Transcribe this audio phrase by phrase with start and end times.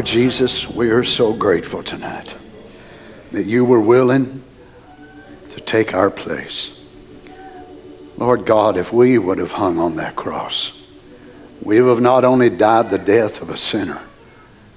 [0.00, 2.34] Lord Jesus, we are so grateful tonight
[3.32, 4.42] that you were willing
[5.50, 6.82] to take our place.
[8.16, 10.82] Lord God, if we would have hung on that cross,
[11.62, 14.00] we would have not only died the death of a sinner,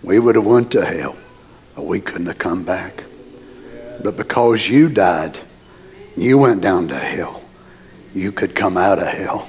[0.03, 1.15] we would have went to hell,
[1.73, 3.05] but we couldn't have come back.
[4.03, 5.37] But because you died,
[6.17, 7.41] you went down to hell.
[8.13, 9.47] You could come out of hell.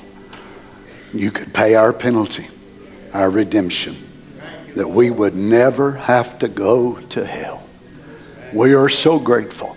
[1.12, 2.46] You could pay our penalty,
[3.12, 3.96] our redemption,
[4.74, 7.62] that we would never have to go to hell.
[8.52, 9.76] We are so grateful.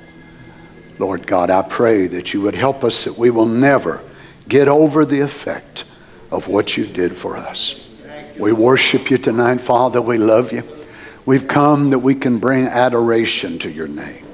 [1.00, 4.02] Lord God, I pray that you would help us that we will never
[4.48, 5.86] get over the effect
[6.32, 7.88] of what you did for us.
[8.38, 10.02] We worship you tonight, Father.
[10.02, 10.64] We love you.
[11.26, 14.26] We've come that we can bring adoration to your name,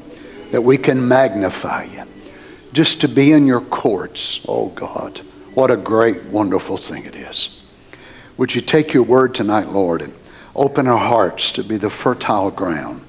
[0.51, 2.03] that we can magnify you.
[2.71, 5.19] Just to be in your courts, oh God,
[5.53, 7.63] what a great, wonderful thing it is.
[8.37, 10.13] Would you take your word tonight, Lord, and
[10.55, 13.03] open our hearts to be the fertile ground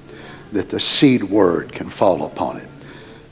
[0.51, 2.67] that the seed word can fall upon it,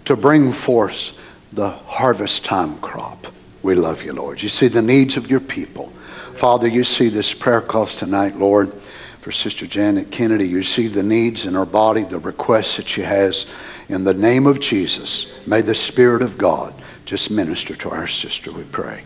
[0.05, 1.17] to bring forth
[1.51, 3.27] the harvest time crop.
[3.61, 4.41] We love you, Lord.
[4.41, 5.87] You see the needs of your people.
[6.35, 8.73] Father, you see this prayer calls tonight, Lord,
[9.21, 10.47] for Sister Janet Kennedy.
[10.47, 13.45] You see the needs in her body, the requests that she has.
[13.87, 16.73] In the name of Jesus, may the Spirit of God
[17.05, 19.03] just minister to our sister, we pray.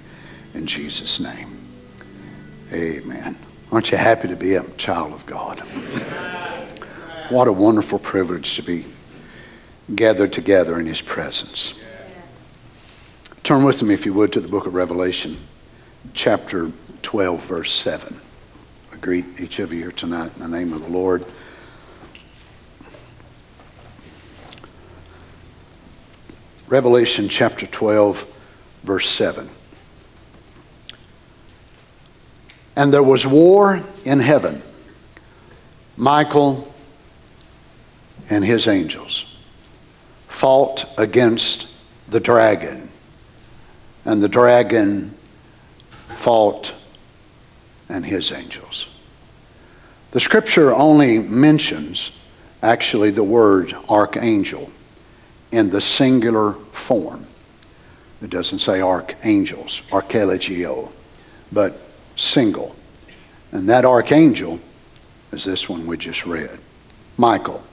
[0.54, 1.58] In Jesus' name.
[2.72, 3.38] Amen.
[3.70, 5.60] Aren't you happy to be a child of God?
[7.30, 8.86] What a wonderful privilege to be
[9.94, 11.84] gathered together in His presence.
[13.44, 15.36] Turn with me, if you would, to the book of Revelation,
[16.14, 18.18] chapter 12, verse 7.
[18.94, 21.26] I greet each of you here tonight in the name of the Lord.
[26.70, 28.34] Revelation chapter 12,
[28.84, 29.50] verse 7.
[32.78, 34.62] And there was war in heaven.
[35.98, 36.72] Michael
[38.30, 39.36] and his angels
[40.28, 41.74] fought against
[42.08, 42.92] the dragon.
[44.06, 45.16] And the dragon
[46.08, 46.72] fought
[47.90, 48.88] and his angels.
[50.12, 52.12] The scripture only mentions
[52.62, 54.72] actually the word archangel
[55.52, 57.26] in the singular form.
[58.22, 60.92] It doesn't say archangels, archangel,
[61.52, 61.82] but
[62.18, 62.76] single.
[63.52, 64.60] And that archangel
[65.32, 66.60] is this one we just read
[67.16, 67.64] Michael.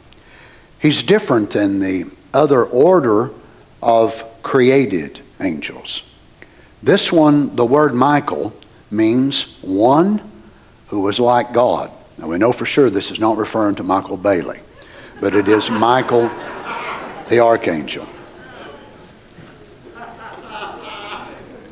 [0.79, 3.31] He's different than the other order
[3.83, 6.03] of created angels.
[6.83, 8.53] This one, the word Michael,
[8.91, 10.23] means one
[10.89, 11.91] who was like God.
[12.19, 14.61] Now we know for sure this is not referring to Michael Bailey,
[15.21, 16.31] but it is Michael
[17.29, 18.07] the archangel.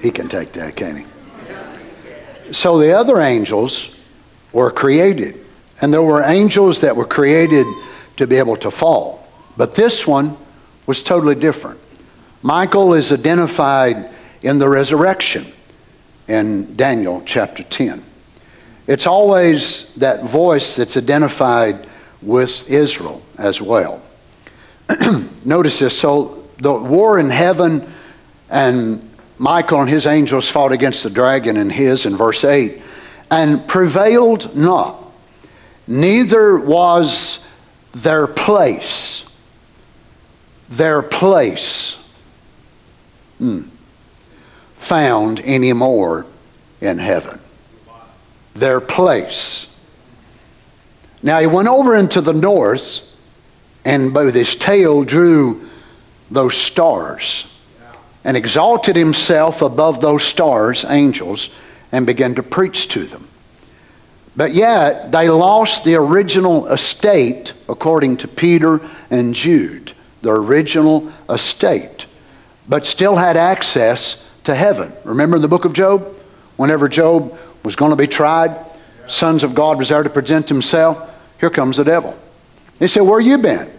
[0.01, 1.05] He can take that, can he?
[2.53, 3.99] So the other angels
[4.53, 5.45] were created,
[5.81, 7.67] and there were angels that were created
[8.17, 9.27] to be able to fall.
[9.57, 10.37] But this one
[10.87, 11.81] was totally different.
[12.43, 14.11] Michael is identified
[14.43, 15.47] in the resurrection
[16.29, 18.03] in Daniel chapter 10.
[18.87, 21.87] It's always that voice that's identified
[22.21, 24.03] with Israel as well.
[25.45, 25.99] Notice this.
[25.99, 27.91] So the war in heaven
[28.51, 29.09] and
[29.43, 32.81] Michael and his angels fought against the dragon and his in verse 8
[33.29, 35.03] and prevailed not.
[35.89, 37.45] Neither was
[37.91, 39.29] their place,
[40.69, 42.09] their place
[43.39, 43.63] hmm,
[44.77, 46.25] found anymore
[46.81, 47.41] in heaven.
[48.55, 49.77] Their place.
[51.21, 53.13] Now he went over into the north
[53.85, 55.69] and with his tail drew
[56.31, 57.52] those stars
[58.25, 61.51] and exalted himself above those stars, angels,
[61.91, 63.29] and began to preach to them.
[64.35, 68.81] But yet, they lost the original estate, according to Peter
[69.11, 69.93] and Jude,
[70.23, 72.07] the original estate,
[72.69, 74.93] but still had access to heaven.
[75.05, 76.07] Remember in the book of Job?
[76.57, 78.57] Whenever Job was going to be tried,
[79.07, 81.11] sons of God was there to present himself.
[81.39, 82.17] Here comes the devil.
[82.79, 83.67] He said, Where you been?
[83.67, 83.73] He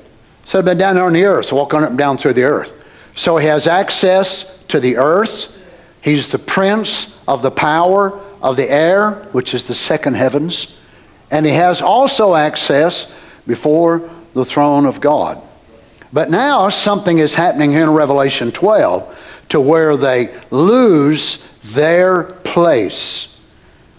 [0.43, 2.82] said, I've been down there on the earth, walking up and down through the earth.
[3.15, 5.61] So he has access to the earth.
[6.01, 10.79] He's the prince of the power of the air, which is the second heavens.
[11.31, 13.15] And he has also access
[13.47, 15.41] before the throne of God.
[16.11, 21.37] But now something is happening here in Revelation 12 to where they lose
[21.73, 23.39] their place.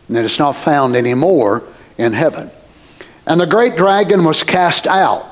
[0.08, 1.64] And it's not found anymore
[1.98, 2.50] in heaven.
[3.26, 5.26] And the great dragon was cast out,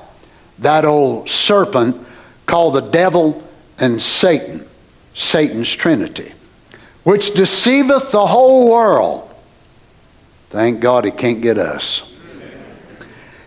[0.58, 2.06] that old serpent
[2.46, 3.46] called the devil
[3.82, 4.64] and Satan,
[5.12, 6.32] Satan's trinity,
[7.02, 9.29] which deceiveth the whole world.
[10.50, 12.08] Thank God he can't get us.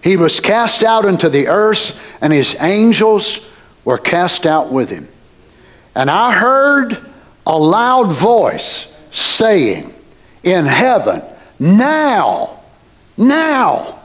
[0.04, 3.50] He was cast out into the earth, and his angels
[3.86, 5.08] were cast out with him.
[5.96, 7.00] And I heard
[7.48, 9.94] a loud voice saying
[10.44, 11.24] in heaven,
[11.60, 12.60] Now,
[13.16, 14.02] now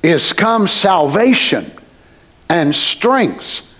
[0.00, 1.72] is come salvation
[2.48, 3.73] and strength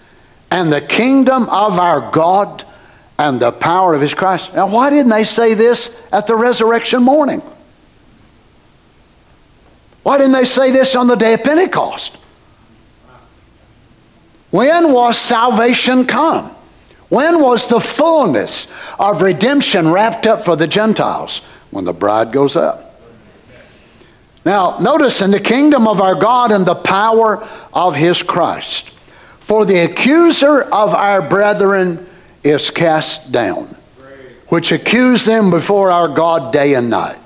[0.54, 2.64] and the kingdom of our God
[3.18, 4.54] and the power of his Christ.
[4.54, 7.42] Now, why didn't they say this at the resurrection morning?
[10.04, 12.16] Why didn't they say this on the day of Pentecost?
[14.52, 16.54] When was salvation come?
[17.08, 21.38] When was the fullness of redemption wrapped up for the Gentiles?
[21.72, 23.00] When the bride goes up.
[24.44, 28.93] Now, notice in the kingdom of our God and the power of his Christ.
[29.44, 32.06] For the accuser of our brethren
[32.42, 33.76] is cast down,
[34.48, 37.18] which accuse them before our God day and night.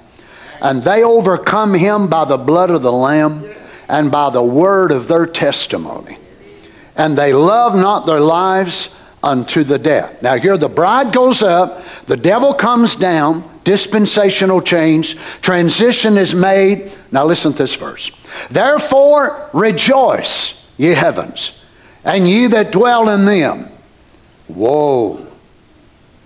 [0.61, 3.49] And they overcome him by the blood of the Lamb
[3.88, 6.19] and by the word of their testimony
[6.99, 10.20] and they love not their lives unto the death.
[10.20, 16.93] Now, here the bride goes up, the devil comes down, dispensational change, transition is made.
[17.11, 18.11] Now, listen to this verse.
[18.50, 21.57] Therefore, rejoice, ye heavens,
[22.05, 23.71] and ye that dwell in them.
[24.49, 25.27] Woe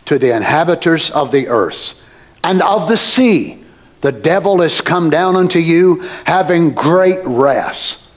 [0.04, 2.02] to the inhabitants of the earth
[2.44, 3.64] and of the sea.
[4.00, 8.10] The devil is come down unto you, having great wrath,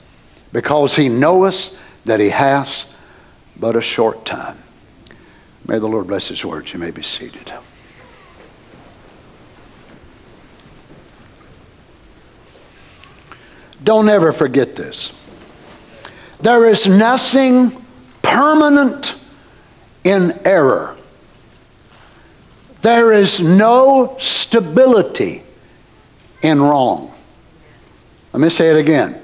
[0.52, 2.92] because he knoweth that he hath
[3.58, 4.58] but a short time.
[5.66, 6.72] May the Lord bless his words.
[6.72, 7.52] You may be seated.
[13.82, 15.12] Don't ever forget this.
[16.40, 17.84] There is nothing
[18.22, 19.14] permanent
[20.04, 20.96] in error.
[22.82, 25.42] There is no stability
[26.42, 27.12] in wrong.
[28.32, 29.20] Let me say it again.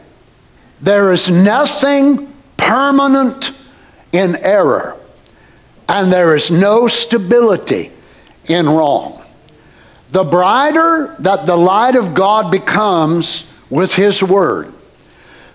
[0.81, 3.53] There is nothing permanent
[4.13, 4.97] in error,
[5.89, 7.93] and there is no stability
[8.47, 9.23] in wrong.
[10.11, 14.73] The brighter that the light of God becomes with His Word,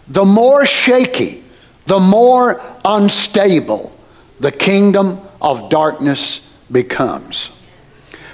[0.07, 1.44] the more shaky,
[1.87, 3.97] the more unstable
[4.39, 7.49] the kingdom of darkness becomes.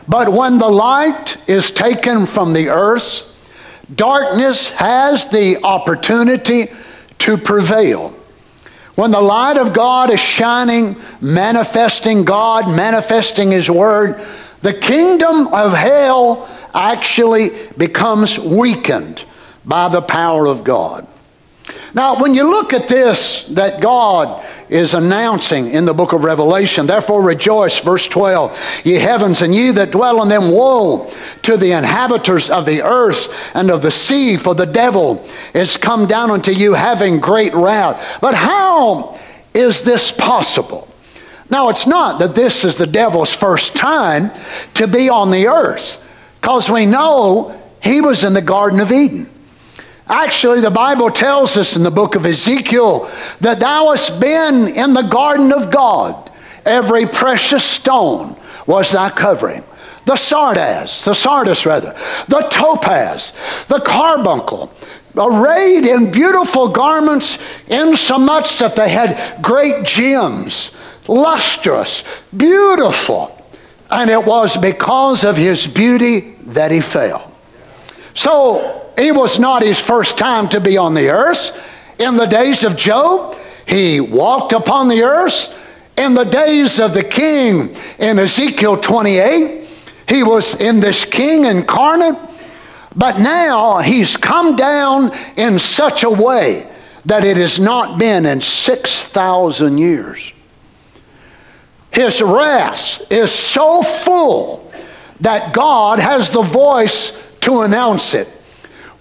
[0.07, 3.29] But when the light is taken from the earth,
[3.93, 6.67] darkness has the opportunity
[7.19, 8.09] to prevail.
[8.95, 14.19] When the light of God is shining, manifesting God, manifesting His Word,
[14.61, 19.23] the kingdom of hell actually becomes weakened
[19.63, 21.07] by the power of God.
[21.95, 26.87] Now, when you look at this that God is announcing in the book of Revelation,
[26.87, 31.13] therefore rejoice, verse 12, ye heavens and ye that dwell in them, woe
[31.43, 35.23] to the inhabitants of the earth and of the sea, for the devil
[35.53, 38.17] is come down unto you having great wrath.
[38.21, 39.19] But how
[39.53, 40.87] is this possible?
[41.51, 44.31] Now, it's not that this is the devil's first time
[44.73, 46.03] to be on the earth,
[46.41, 49.29] because we know he was in the Garden of Eden.
[50.07, 54.93] Actually, the Bible tells us in the book of Ezekiel that thou hast been in
[54.93, 56.29] the garden of God.
[56.65, 58.35] Every precious stone
[58.67, 59.63] was thy covering.
[60.05, 61.93] The sardas, the sardis rather,
[62.27, 63.31] the topaz,
[63.69, 64.73] the carbuncle,
[65.15, 70.71] arrayed in beautiful garments, insomuch that they had great gems,
[71.07, 72.03] lustrous,
[72.35, 73.39] beautiful.
[73.89, 77.31] And it was because of his beauty that he fell.
[78.15, 81.63] So it was not his first time to be on the earth.
[81.99, 85.57] In the days of Job, he walked upon the earth.
[85.97, 89.67] In the days of the king in Ezekiel 28,
[90.07, 92.17] he was in this king incarnate.
[92.95, 96.67] But now he's come down in such a way
[97.05, 100.31] that it has not been in 6,000 years.
[101.91, 104.71] His wrath is so full
[105.21, 108.27] that God has the voice to announce it.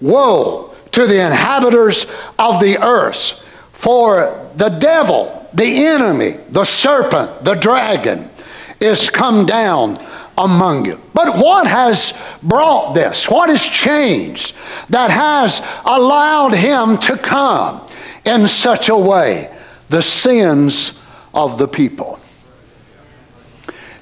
[0.03, 2.05] Woe to the inhabitants
[2.37, 3.39] of the earth,
[3.71, 8.29] for the devil, the enemy, the serpent, the dragon
[8.81, 9.97] is come down
[10.37, 10.99] among you.
[11.13, 13.29] But what has brought this?
[13.29, 14.55] What has changed
[14.89, 17.87] that has allowed him to come
[18.25, 19.55] in such a way?
[19.89, 21.01] The sins
[21.33, 22.19] of the people.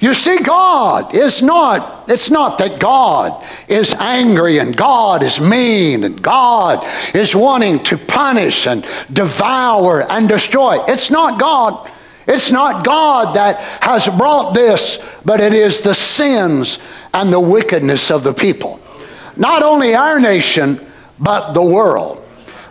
[0.02, 6.04] You see, God is not, it's not that God is angry and God is mean
[6.04, 6.84] and God
[7.16, 10.84] is wanting to punish and devour and destroy.
[10.88, 11.88] It's not God.
[12.28, 16.80] It's not God that has brought this, but it is the sins
[17.14, 18.80] and the wickedness of the people.
[19.38, 20.80] Not only our nation,
[21.20, 22.21] but the world.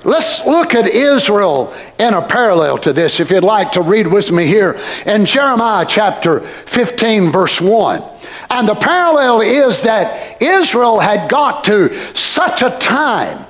[0.03, 4.33] Let's look at Israel in a parallel to this, if you'd like to read with
[4.33, 8.03] me here in Jeremiah chapter 15, verse 1.
[8.49, 13.45] And the parallel is that Israel had got to such a time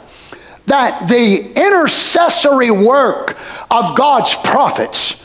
[0.67, 3.37] that the intercessory work
[3.71, 5.20] of God's prophets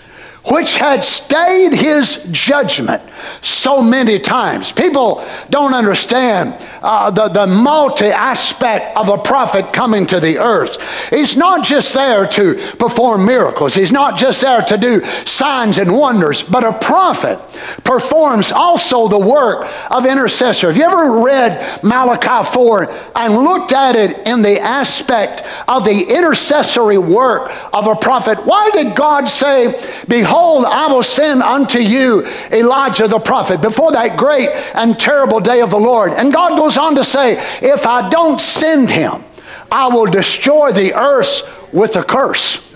[0.47, 3.01] which had stayed his judgment
[3.41, 4.71] so many times.
[4.71, 10.77] People don't understand uh, the, the multi aspect of a prophet coming to the earth.
[11.09, 15.91] He's not just there to perform miracles, he's not just there to do signs and
[15.97, 17.39] wonders, but a prophet
[17.83, 20.67] performs also the work of intercessor.
[20.67, 26.15] Have you ever read Malachi 4 and looked at it in the aspect of the
[26.15, 28.45] intercessory work of a prophet?
[28.45, 34.17] Why did God say, Behold, I will send unto you Elijah the prophet before that
[34.17, 36.11] great and terrible day of the Lord?
[36.13, 39.23] And God goes on to say, If I don't send him,
[39.71, 42.74] I will destroy the earth with a curse.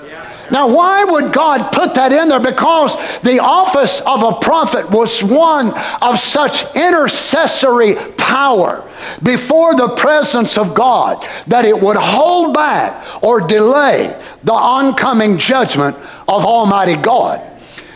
[0.51, 2.39] Now, why would God put that in there?
[2.39, 8.83] Because the office of a prophet was one of such intercessory power
[9.23, 15.95] before the presence of God that it would hold back or delay the oncoming judgment
[16.27, 17.41] of Almighty God.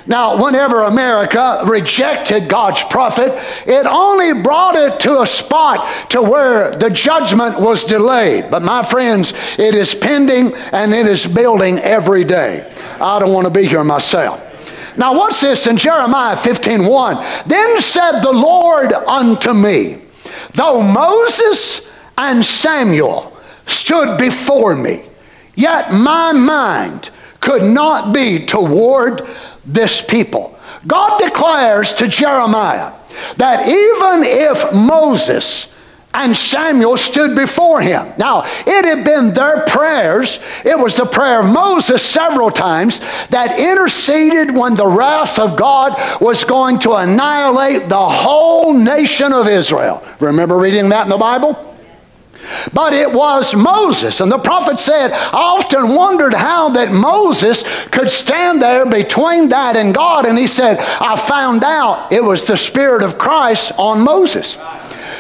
[0.06, 3.32] Now, whenever America rejected God's prophet,
[3.66, 8.52] it only brought it to a spot to where the judgment was delayed.
[8.52, 12.70] But my friends, it is pending and it is building every day.
[13.00, 14.42] I don't want to be here myself.
[14.98, 17.48] Now, what's this in Jeremiah 15 1?
[17.48, 20.00] Then said the Lord unto me,
[20.54, 25.04] Though Moses and Samuel stood before me,
[25.56, 29.28] yet my mind could not be toward
[29.66, 30.58] this people.
[30.86, 32.94] God declares to Jeremiah
[33.38, 35.74] that even if Moses
[36.14, 38.14] and Samuel stood before him.
[38.18, 43.60] Now, it had been their prayers, it was the prayer of Moses several times that
[43.60, 50.04] interceded when the wrath of God was going to annihilate the whole nation of Israel.
[50.20, 51.73] Remember reading that in the Bible?
[52.74, 54.22] But it was Moses.
[54.22, 59.76] And the prophet said, I often wondered how that Moses could stand there between that
[59.76, 60.26] and God.
[60.26, 64.58] And he said, I found out it was the Spirit of Christ on Moses.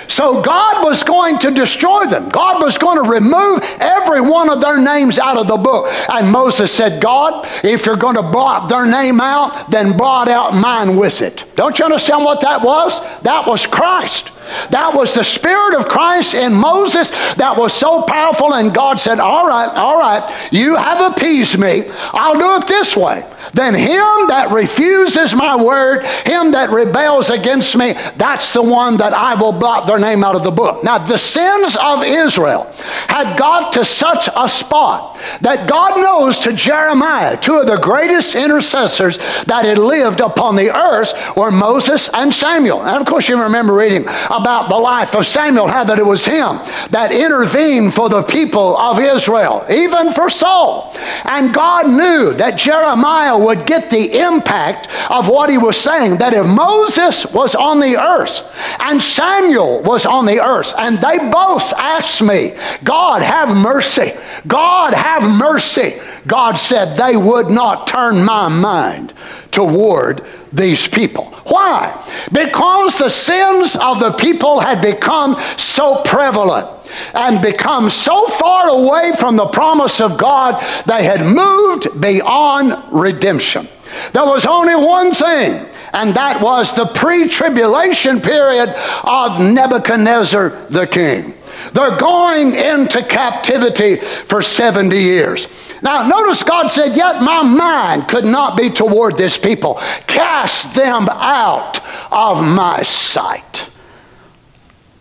[0.07, 2.29] So God was going to destroy them.
[2.29, 5.87] God was going to remove every one of their names out of the book.
[6.09, 10.53] And Moses said, God, if you're going to blot their name out, then blot out
[10.53, 11.45] mine with it.
[11.55, 12.99] Don't you understand what that was?
[13.21, 14.29] That was Christ.
[14.69, 19.19] That was the Spirit of Christ in Moses that was so powerful, and God said,
[19.19, 21.85] All right, all right, you have appeased me.
[22.11, 23.25] I'll do it this way.
[23.53, 29.13] Then him that refuses my word, him that rebels against me, that's the one that
[29.13, 30.83] I will blot their name out of the book.
[30.83, 32.71] Now, the sins of Israel
[33.07, 38.35] had got to such a spot that God knows to Jeremiah, two of the greatest
[38.35, 42.81] intercessors that had lived upon the earth were Moses and Samuel.
[42.81, 46.25] And of course, you remember reading about the life of Samuel, how that it was
[46.25, 46.57] him
[46.89, 50.95] that intervened for the people of Israel, even for Saul.
[51.25, 56.17] And God knew that Jeremiah would get the impact of what he was saying.
[56.17, 61.17] That if Moses was on the earth and Samuel was on the earth, and they
[61.29, 64.13] both asked me, God, have mercy.
[64.47, 65.99] God, have mercy.
[66.27, 69.13] God said they would not turn my mind
[69.51, 71.25] toward these people.
[71.45, 71.99] Why?
[72.31, 76.67] Because the sins of the people had become so prevalent
[77.15, 83.67] and become so far away from the promise of God, they had moved beyond redemption.
[84.13, 88.69] There was only one thing, and that was the pre tribulation period
[89.03, 91.33] of Nebuchadnezzar the king.
[91.73, 95.47] They're going into captivity for 70 years.
[95.83, 99.75] Now, notice God said, Yet my mind could not be toward this people.
[100.07, 103.69] Cast them out of my sight.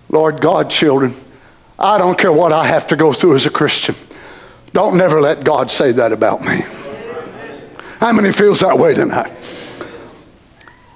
[0.09, 1.15] Lord God, children,
[1.79, 3.95] I don't care what I have to go through as a Christian.
[4.73, 6.61] Don't never let God say that about me.
[8.01, 9.33] How many feels that way tonight?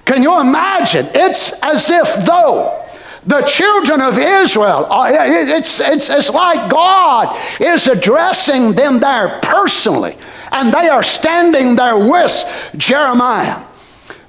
[0.05, 1.07] Can you imagine?
[1.14, 2.86] It's as if though
[3.26, 10.16] the children of Israel, uh, it's, it's, it's like God is addressing them there personally,
[10.52, 13.62] and they are standing there with Jeremiah.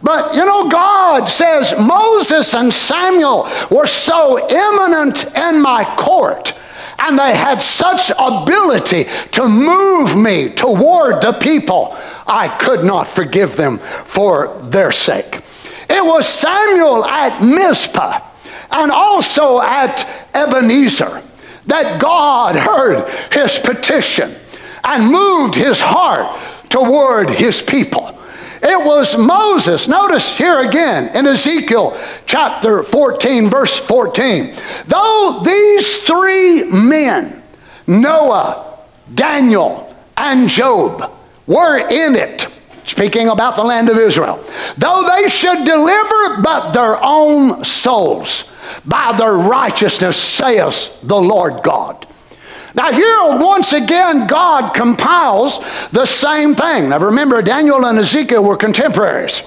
[0.01, 6.53] But you know, God says Moses and Samuel were so eminent in my court
[6.99, 13.55] and they had such ability to move me toward the people, I could not forgive
[13.55, 15.41] them for their sake.
[15.89, 18.19] It was Samuel at Mizpah
[18.71, 21.21] and also at Ebenezer
[21.67, 24.33] that God heard his petition
[24.83, 28.17] and moved his heart toward his people.
[28.61, 29.87] It was Moses.
[29.87, 34.55] Notice here again in Ezekiel chapter 14, verse 14.
[34.87, 37.43] Though these three men,
[37.85, 38.79] Noah,
[39.13, 41.11] Daniel, and Job,
[41.45, 42.47] were in it,
[42.83, 44.43] speaking about the land of Israel,
[44.77, 52.07] though they should deliver but their own souls by their righteousness, saith the Lord God.
[52.75, 55.59] Now, here once again, God compiles
[55.91, 56.89] the same thing.
[56.89, 59.41] Now, remember, Daniel and Ezekiel were contemporaries.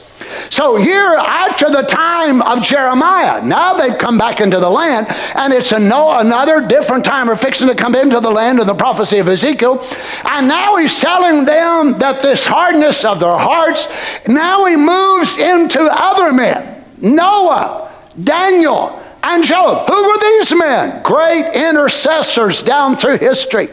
[0.51, 5.53] So, here after the time of Jeremiah, now they've come back into the land, and
[5.53, 7.29] it's a no, another different time.
[7.29, 9.85] of fixing to come into the land of the prophecy of Ezekiel.
[10.25, 13.89] And now he's telling them that this hardness of their hearts,
[14.27, 19.89] now he moves into other men Noah, Daniel, and Job.
[19.89, 21.03] Who were these men?
[21.03, 23.69] Great intercessors down through history.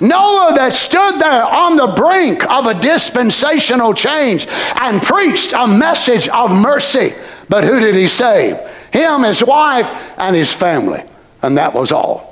[0.00, 4.46] Noah that stood there on the brink of a dispensational change
[4.80, 7.14] and preached a message of mercy.
[7.48, 8.56] But who did he save?
[8.92, 11.02] Him, his wife, and his family.
[11.42, 12.31] And that was all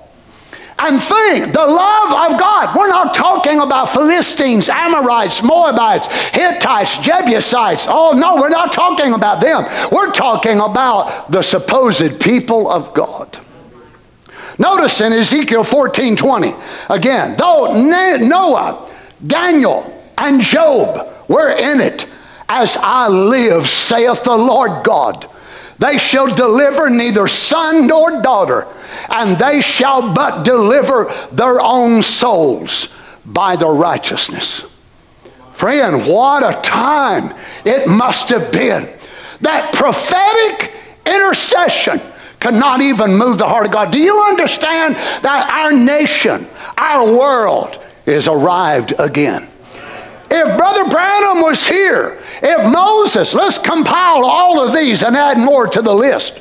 [0.83, 2.77] and think the love of God.
[2.77, 7.87] We're not talking about Philistines, Amorites, Moabites, Hittites, Jebusites.
[7.89, 9.65] Oh, no, we're not talking about them.
[9.93, 13.39] We're talking about the supposed people of God.
[14.59, 16.53] Notice in Ezekiel 14 20,
[16.91, 18.91] again, though Noah,
[19.27, 22.07] Daniel, and Job were in it,
[22.49, 25.30] as I live, saith the Lord God,
[25.81, 28.67] they shall deliver neither son nor daughter
[29.09, 34.71] and they shall but deliver their own souls by their righteousness.
[35.55, 38.89] Friend, what a time it must have been.
[39.41, 40.71] That prophetic
[41.07, 41.99] intercession
[42.41, 43.91] could not even move the heart of God.
[43.91, 49.49] Do you understand that our nation, our world, is arrived again?
[50.31, 55.67] If Brother Branham was here, if Moses, let's compile all of these and add more
[55.67, 56.41] to the list.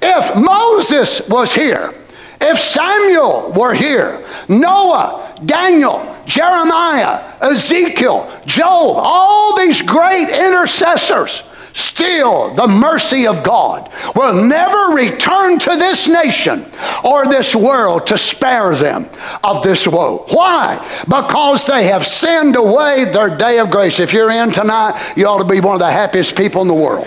[0.00, 1.94] If Moses was here,
[2.40, 11.42] if Samuel were here, Noah, Daniel, Jeremiah, Ezekiel, Job, all these great intercessors,
[11.74, 16.66] still the mercy of God will never return to this nation
[17.04, 19.08] or this world to spare them
[19.42, 20.24] of this woe.
[20.28, 20.78] Why?
[21.04, 24.00] Because they have sinned away their day of grace.
[24.00, 26.74] If you're in tonight, you ought to be one of the happiest people in the
[26.74, 27.06] world.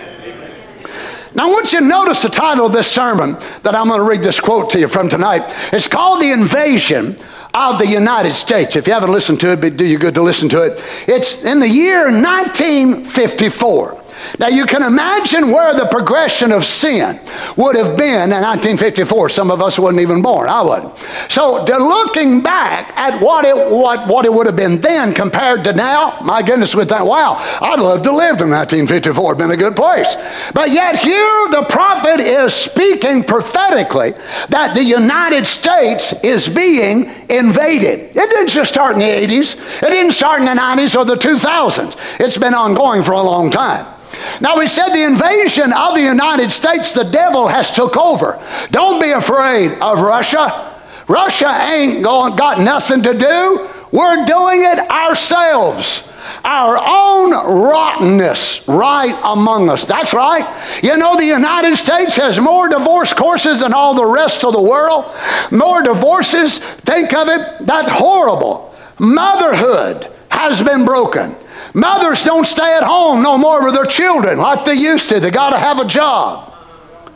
[1.34, 4.10] Now, I want you to notice the title of this sermon that I'm going to
[4.10, 5.44] read this quote to you from tonight.
[5.72, 7.16] It's called The Invasion
[7.54, 8.76] of the United States.
[8.76, 10.82] If you haven't listened to it, but do you good to listen to it.
[11.08, 14.04] It's in the year 1954.
[14.40, 17.20] Now you can imagine where the progression of sin
[17.56, 19.30] would have been in 1954.
[19.30, 20.50] Some of us wasn't even born.
[20.50, 20.98] I wasn't.
[21.32, 25.74] So looking back at what it what, what it would have been then compared to
[25.74, 29.32] now, my goodness, with that, wow, I'd love to live in 1954.
[29.32, 30.16] It'd been a good place.
[30.54, 34.12] But yet here the prophet is speaking prophetically
[34.50, 38.16] that the United States is being invaded.
[38.16, 39.84] It didn't just start in the 80s.
[39.84, 41.98] It didn't start in the 90s or the 2000s.
[42.20, 43.97] It's been ongoing for a long time.
[44.42, 48.42] Now we said the invasion of the United States, the devil has took over.
[48.72, 50.76] Don't be afraid of Russia.
[51.08, 53.70] Russia ain't going, got nothing to do.
[53.92, 56.04] We're doing it ourselves.
[56.44, 59.86] Our own rottenness right among us.
[59.86, 60.46] That's right.
[60.84, 64.62] You know, the United States has more divorce courses than all the rest of the
[64.62, 65.06] world.
[65.52, 66.58] More divorces.
[66.58, 67.66] Think of it.
[67.66, 68.76] That horrible.
[69.00, 71.36] Motherhood has been broken.
[71.74, 75.20] Mothers don't stay at home no more with their children like they used to.
[75.20, 76.54] They got to have a job.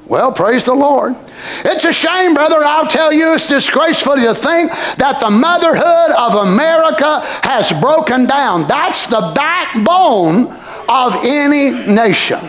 [0.06, 1.16] Well, praise the Lord.
[1.64, 2.58] It's a shame, brother.
[2.58, 8.68] I'll tell you, it's disgraceful to think that the motherhood of America has broken down.
[8.68, 10.48] That's the backbone
[10.90, 12.40] of any nation.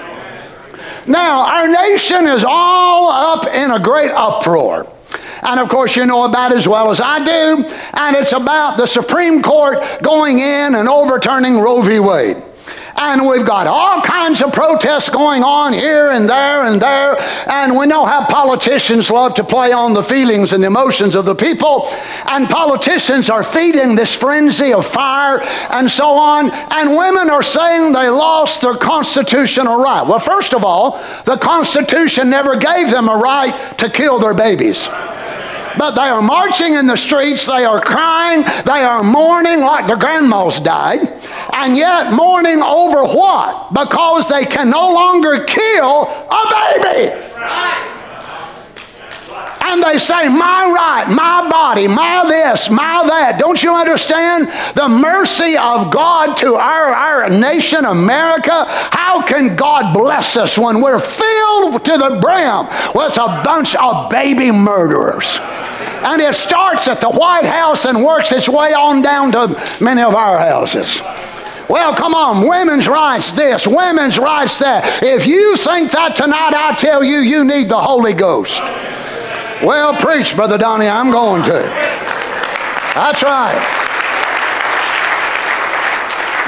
[1.06, 4.86] Now, our nation is all up in a great uproar.
[5.42, 7.64] And of course, you know about as well as I do.
[7.94, 11.98] And it's about the Supreme Court going in and overturning Roe v.
[11.98, 12.42] Wade.
[13.04, 17.16] And we've got all kinds of protests going on here and there and there.
[17.48, 21.24] And we know how politicians love to play on the feelings and the emotions of
[21.24, 21.88] the people.
[22.26, 25.40] And politicians are feeding this frenzy of fire
[25.72, 26.52] and so on.
[26.70, 30.06] And women are saying they lost their constitutional right.
[30.06, 30.92] Well, first of all,
[31.24, 34.88] the Constitution never gave them a right to kill their babies.
[35.78, 39.96] But they are marching in the streets, they are crying, they are mourning like their
[39.96, 41.00] grandmas died,
[41.54, 43.72] and yet mourning over what?
[43.72, 48.01] Because they can no longer kill a baby.
[49.64, 53.38] And they say, My right, my body, my this, my that.
[53.38, 58.66] Don't you understand the mercy of God to our, our nation, America?
[58.68, 64.10] How can God bless us when we're filled to the brim with a bunch of
[64.10, 65.38] baby murderers?
[66.04, 70.02] And it starts at the White House and works its way on down to many
[70.02, 71.00] of our houses.
[71.68, 75.02] Well, come on, women's rights this, women's rights that.
[75.02, 78.60] If you think that tonight, I tell you, you need the Holy Ghost.
[79.62, 81.52] Well, preach, Brother Donnie, I'm going to.
[82.94, 83.91] That's right.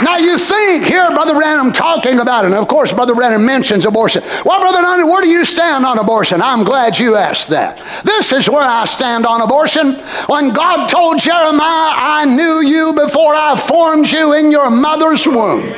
[0.02, 3.86] Now you think here, Brother Branham talking about it, and of course, Brother Branham mentions
[3.86, 4.24] abortion.
[4.44, 6.42] Well, Brother Donnie, where do you stand on abortion?
[6.42, 7.78] I'm glad you asked that.
[8.04, 9.94] This is where I stand on abortion.
[10.26, 15.72] When God told Jeremiah, I knew you before I formed you in your mother's womb.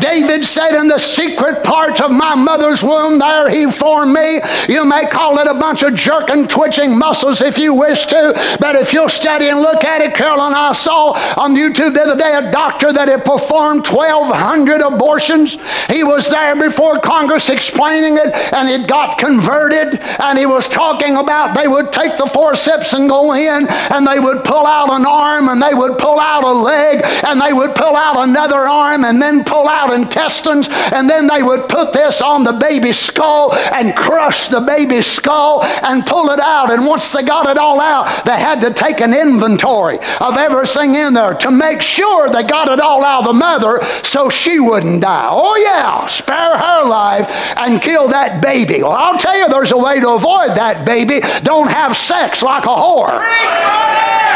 [0.00, 4.40] David said, In the secret part of my mother's womb, there he formed me.
[4.66, 8.76] You may call it a bunch of jerking, twitching muscles if you wish to, but
[8.76, 12.34] if you'll study and look at it, Carolyn, I saw on YouTube the other day
[12.34, 15.58] a doctor that had performed performed 1,200 abortions.
[15.88, 19.98] He was there before Congress explaining it, and it got converted.
[20.20, 24.20] And he was talking about they would take the forceps and go in, and they
[24.20, 27.74] would pull out an arm, and they would pull out a leg, and they would
[27.74, 32.22] pull out another arm, and then pull out intestines, and then they would put this
[32.22, 36.70] on the baby's skull and crush the baby's skull and pull it out.
[36.70, 40.94] And once they got it all out, they had to take an inventory of everything
[40.94, 44.60] in there to make sure they got it all out of the mother so she
[44.60, 45.28] wouldn't die.
[45.30, 48.82] Oh, yeah, spare her life and kill that baby.
[48.82, 51.20] Well, I'll tell you, there's a way to avoid that baby.
[51.42, 53.16] Don't have sex like a whore.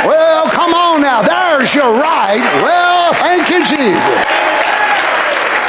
[0.08, 1.20] Well, come on now.
[1.22, 2.42] There's your right.
[2.64, 4.16] Well, thank you, Jesus.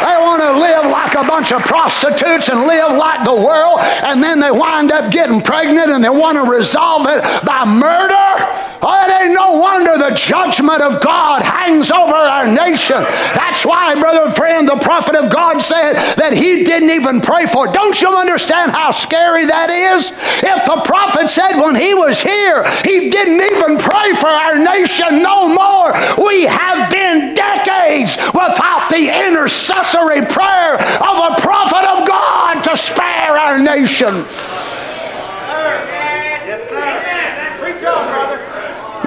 [0.04, 4.24] They want to live like a bunch of prostitutes and live like the world, and
[4.24, 8.73] then they wind up getting pregnant and they want to resolve it by murder.
[8.86, 13.00] Oh, it ain't no wonder the judgment of God hangs over our nation.
[13.32, 17.68] That's why, brother friend, the prophet of God said that he didn't even pray for
[17.68, 17.74] it.
[17.74, 20.12] Don't you understand how scary that is?
[20.44, 25.24] If the prophet said when he was here, he didn't even pray for our nation
[25.24, 32.62] no more, we have been decades without the intercessory prayer of a prophet of God
[32.64, 34.26] to spare our nation.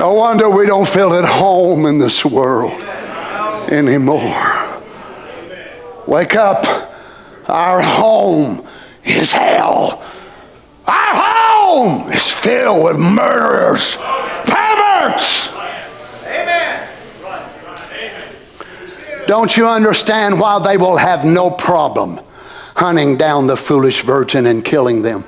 [0.06, 2.80] No wonder we don't feel at home in this world
[3.68, 4.80] anymore.
[6.06, 6.64] Wake up.
[7.48, 8.64] Our home
[9.02, 10.00] is hell.
[10.86, 13.96] Our home is filled with murderers,
[14.44, 15.48] perverts.
[19.26, 22.20] Don't you understand why they will have no problem
[22.76, 25.24] hunting down the foolish virgin and killing them?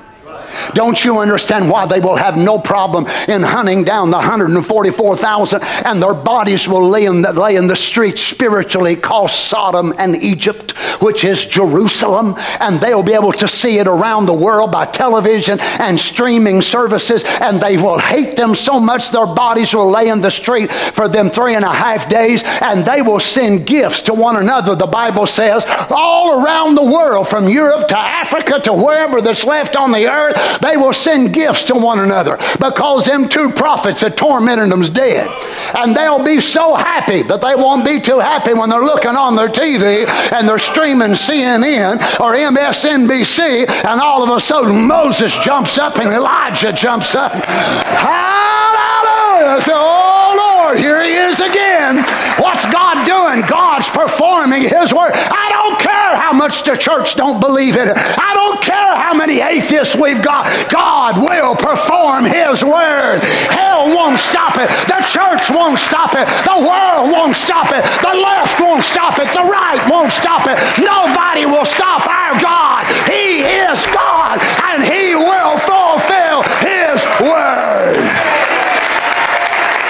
[0.75, 6.03] Don't you understand why they will have no problem in hunting down the 144,000 and
[6.03, 10.73] their bodies will lay in, the, lay in the streets spiritually called Sodom and Egypt,
[11.03, 15.59] which is Jerusalem, and they'll be able to see it around the world by television
[15.61, 20.21] and streaming services, and they will hate them so much their bodies will lay in
[20.21, 24.15] the street for them three and a half days, and they will send gifts to
[24.15, 29.21] one another, the Bible says, all around the world, from Europe to Africa to wherever
[29.21, 33.51] that's left on the earth they will send gifts to one another because them two
[33.51, 35.29] prophets that tormented them's dead.
[35.77, 39.37] And they'll be so happy, but they won't be too happy when they're looking on
[39.37, 45.79] their TV and they're streaming CNN or MSNBC, and all of a sudden Moses jumps
[45.79, 47.33] up and Elijah jumps up.
[47.45, 49.63] Hallelujah!
[49.69, 51.97] Oh Lord, here he is again.
[52.39, 53.47] What's God doing?
[53.49, 55.13] God's performing his word.
[55.15, 56.08] I don't care
[56.39, 57.91] much the church don't believe it.
[57.91, 60.47] I don't care how many atheists we've got.
[60.71, 63.19] God will perform his word.
[63.51, 64.71] Hell won't stop it.
[64.87, 66.31] The church won't stop it.
[66.47, 67.83] The world won't stop it.
[68.07, 69.27] The left won't stop it.
[69.35, 70.57] The right won't stop it.
[70.79, 72.87] Nobody will stop our God.
[73.11, 74.39] He is God
[74.71, 77.99] and he will fulfill his word.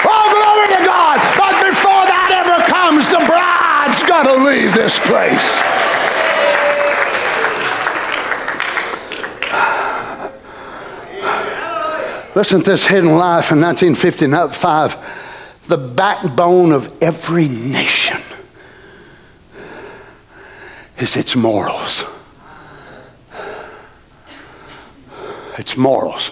[0.09, 1.21] Oh, glory to God.
[1.37, 5.58] But before that ever comes, the bride's got to leave this place.
[12.39, 15.65] Listen to this hidden life in 1955.
[15.67, 18.21] The backbone of every nation
[20.99, 22.05] is its morals.
[25.59, 26.31] It's morals.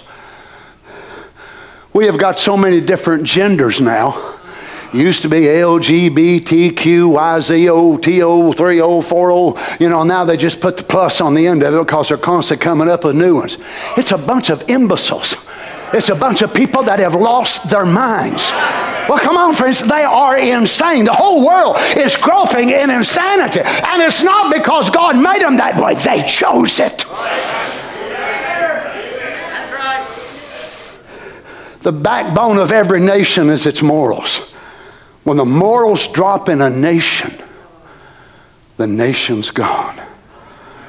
[1.93, 4.39] We have got so many different genders now.
[4.93, 10.85] Used to be LGBTQ, YZO, TO, 30, 40, you know, now they just put the
[10.85, 13.59] plus on the end of it because they're constantly coming up with new ones.
[13.97, 15.35] It's a bunch of imbeciles.
[15.93, 18.51] It's a bunch of people that have lost their minds.
[19.09, 21.05] Well, come on, friends, they are insane.
[21.05, 23.61] The whole world is groping in insanity.
[23.61, 27.05] And it's not because God made them that way, they chose it.
[31.83, 34.39] The backbone of every nation is its morals.
[35.23, 37.33] When the morals drop in a nation,
[38.77, 40.01] the nation's gone.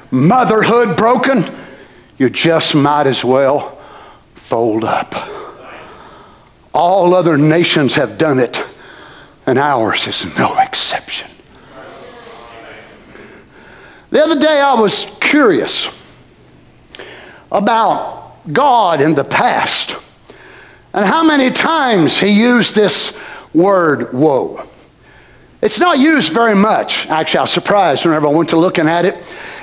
[0.09, 1.43] Motherhood broken,
[2.17, 3.76] you just might as well
[4.47, 5.13] fold up.
[6.73, 8.63] All other nations have done it,
[9.45, 11.29] and ours is no exception.
[14.09, 15.89] The other day I was curious
[17.51, 19.97] about God in the past
[20.93, 23.21] and how many times he used this
[23.53, 24.63] word, woe.
[25.61, 27.05] It's not used very much.
[27.07, 29.15] Actually, I was surprised whenever I went to looking at it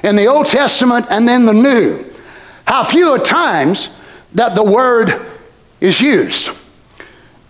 [0.03, 2.05] in the Old Testament and then the New.
[2.66, 3.88] How few times
[4.35, 5.20] that the word
[5.81, 6.51] is used.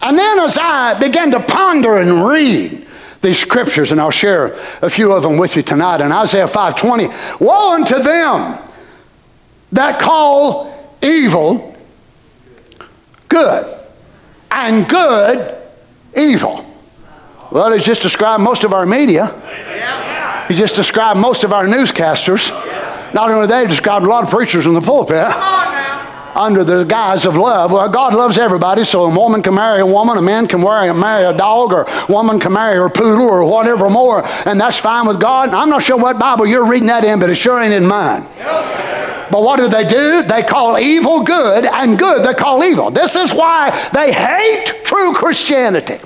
[0.02, 2.86] And then as I began to ponder and read
[3.22, 7.08] these scriptures, and I'll share a few of them with you tonight in Isaiah 5:20,
[7.40, 8.58] woe unto them
[9.72, 11.74] that call evil
[13.28, 13.66] good,
[14.50, 15.56] and good,
[16.16, 16.64] evil.
[17.50, 19.32] Well, he's just described most of our media.
[20.48, 22.50] He just described most of our newscasters.
[23.14, 25.26] Not only that, he described a lot of preachers in the pulpit
[26.34, 27.72] under the guise of love.
[27.72, 30.88] Well, God loves everybody, so a woman can marry a woman, a man can marry,
[30.88, 34.60] a marry a dog, or a woman can marry her poodle, or whatever more, and
[34.60, 35.50] that's fine with God.
[35.50, 38.26] I'm not sure what Bible you're reading that in, but it sure ain't in mine.
[39.34, 40.22] But what do they do?
[40.22, 42.92] They call evil good and good they call evil.
[42.92, 45.98] This is why they hate true Christianity.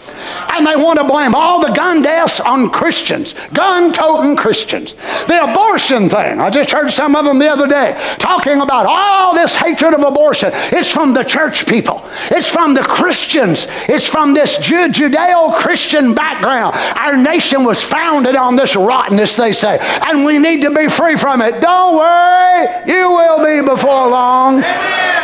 [0.51, 4.95] And they want to blame all the gun deaths on Christians, gun toting Christians.
[5.27, 9.35] The abortion thing, I just heard some of them the other day talking about all
[9.35, 10.51] this hatred of abortion.
[10.73, 16.77] It's from the church people, it's from the Christians, it's from this Judeo Christian background.
[16.97, 21.17] Our nation was founded on this rottenness, they say, and we need to be free
[21.17, 21.61] from it.
[21.61, 24.63] Don't worry, you will be before long.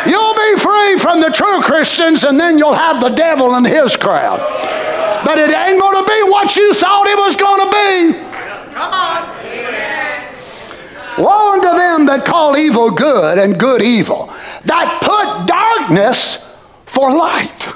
[0.05, 3.95] You'll be free from the true Christians, and then you'll have the devil and his
[3.95, 4.39] crowd.
[5.23, 8.73] But it ain't going to be what you thought it was going to be.
[8.73, 9.35] Come on.
[11.17, 14.31] Woe unto them that call evil good and good evil,
[14.65, 16.37] that put darkness
[16.85, 17.69] for light.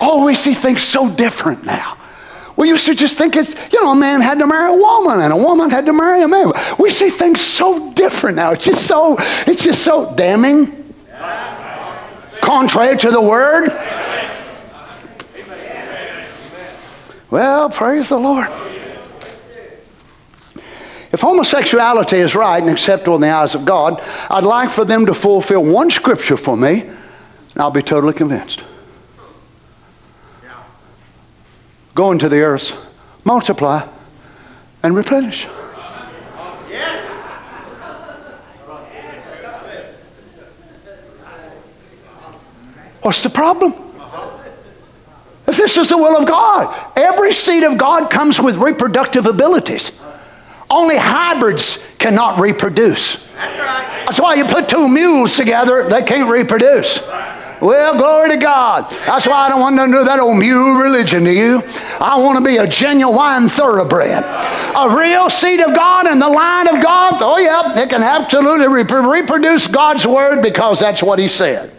[0.00, 1.98] Oh, we see things so different now.
[2.56, 5.20] We used to just think it's, you know, a man had to marry a woman
[5.20, 6.52] and a woman had to marry a man.
[6.78, 8.52] We see things so different now.
[8.52, 10.94] It's just so, it's just so damning.
[12.40, 13.70] Contrary to the word.
[17.30, 18.48] Well, praise the Lord.
[21.10, 25.06] If homosexuality is right and acceptable in the eyes of God, I'd like for them
[25.06, 26.92] to fulfill one scripture for me, and
[27.56, 28.62] I'll be totally convinced.
[31.94, 32.92] Go into the earth,
[33.24, 33.88] multiply,
[34.82, 35.46] and replenish.
[43.04, 43.74] What's the problem?
[45.46, 50.02] If this is the will of God, every seed of God comes with reproductive abilities.
[50.70, 53.26] Only hybrids cannot reproduce.
[53.34, 54.04] That's right.
[54.06, 56.98] That's why you put two mules together, they can't reproduce.
[57.64, 58.90] Well, glory to God.
[58.90, 61.62] That's why I don't want to do that old mule religion to you.
[61.98, 64.22] I want to be a genuine thoroughbred.
[64.22, 67.14] A real seed of God and the line of God.
[67.22, 71.72] Oh, yeah, it can absolutely reproduce God's word because that's what He said.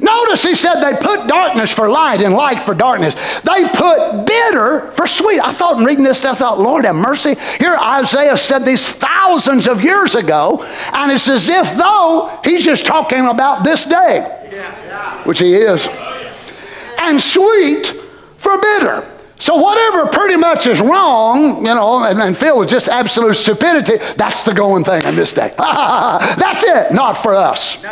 [0.00, 3.14] Notice he said they put darkness for light and light for darkness.
[3.42, 5.40] They put bitter for sweet.
[5.40, 7.36] I thought in reading this, I thought, Lord have mercy.
[7.60, 12.84] Here Isaiah said these thousands of years ago, and it's as if though he's just
[12.84, 14.41] talking about this day,
[15.24, 15.88] which he is.
[16.98, 17.86] And sweet
[18.36, 19.08] for bitter.
[19.38, 23.96] So whatever pretty much is wrong, you know, and, and filled with just absolute stupidity,
[24.16, 25.52] that's the going thing in this day.
[25.58, 27.84] that's it, not for us.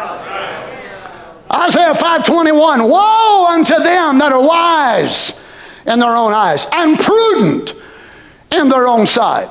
[1.53, 5.41] Isaiah 5:21, woe unto them that are wise
[5.87, 7.75] in their own eyes and prudent
[8.53, 9.49] in their own sight.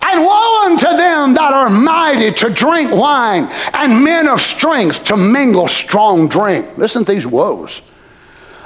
[0.00, 5.16] And woe unto them that are mighty to drink wine, and men of strength to
[5.16, 6.78] mingle strong drink.
[6.78, 7.82] Listen to these woes.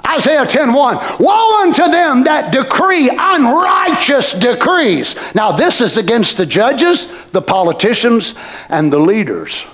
[0.07, 1.16] Isaiah 10 1.
[1.21, 5.16] Woe unto them that decree unrighteous decrees.
[5.35, 8.35] Now, this is against the judges, the politicians,
[8.68, 9.64] and the leaders.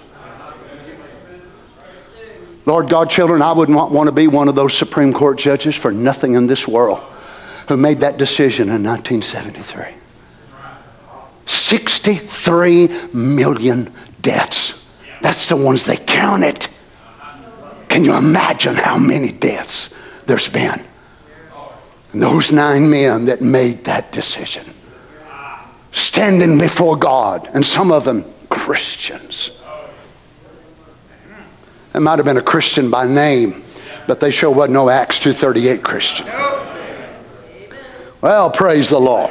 [2.66, 5.74] Lord God, children, I would not want to be one of those Supreme Court judges
[5.74, 7.00] for nothing in this world
[7.66, 9.94] who made that decision in 1973.
[11.48, 14.84] 63 million deaths.
[15.20, 16.68] That's the ones they counted.
[17.88, 19.94] Can you imagine how many deaths
[20.26, 20.84] there's been?
[22.12, 24.64] And those nine men that made that decision,
[25.92, 29.50] standing before God, and some of them Christians.
[31.94, 33.62] It might have been a Christian by name,
[34.06, 36.26] but they sure wasn't no Acts 238 Christian.
[38.20, 39.30] Well, praise the Lord.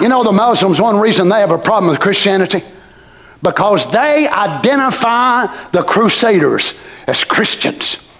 [0.00, 2.62] You know, the Muslims, one reason they have a problem with Christianity?
[3.42, 6.74] Because they identify the Crusaders
[7.06, 8.10] as Christians.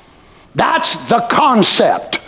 [0.54, 2.20] That's the concept.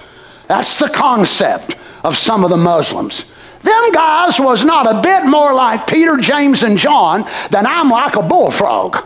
[0.49, 3.25] That's the concept of some of the Muslims.
[3.63, 8.17] Them guys was not a bit more like Peter, James, and John than I'm like
[8.17, 9.05] a bullfrog.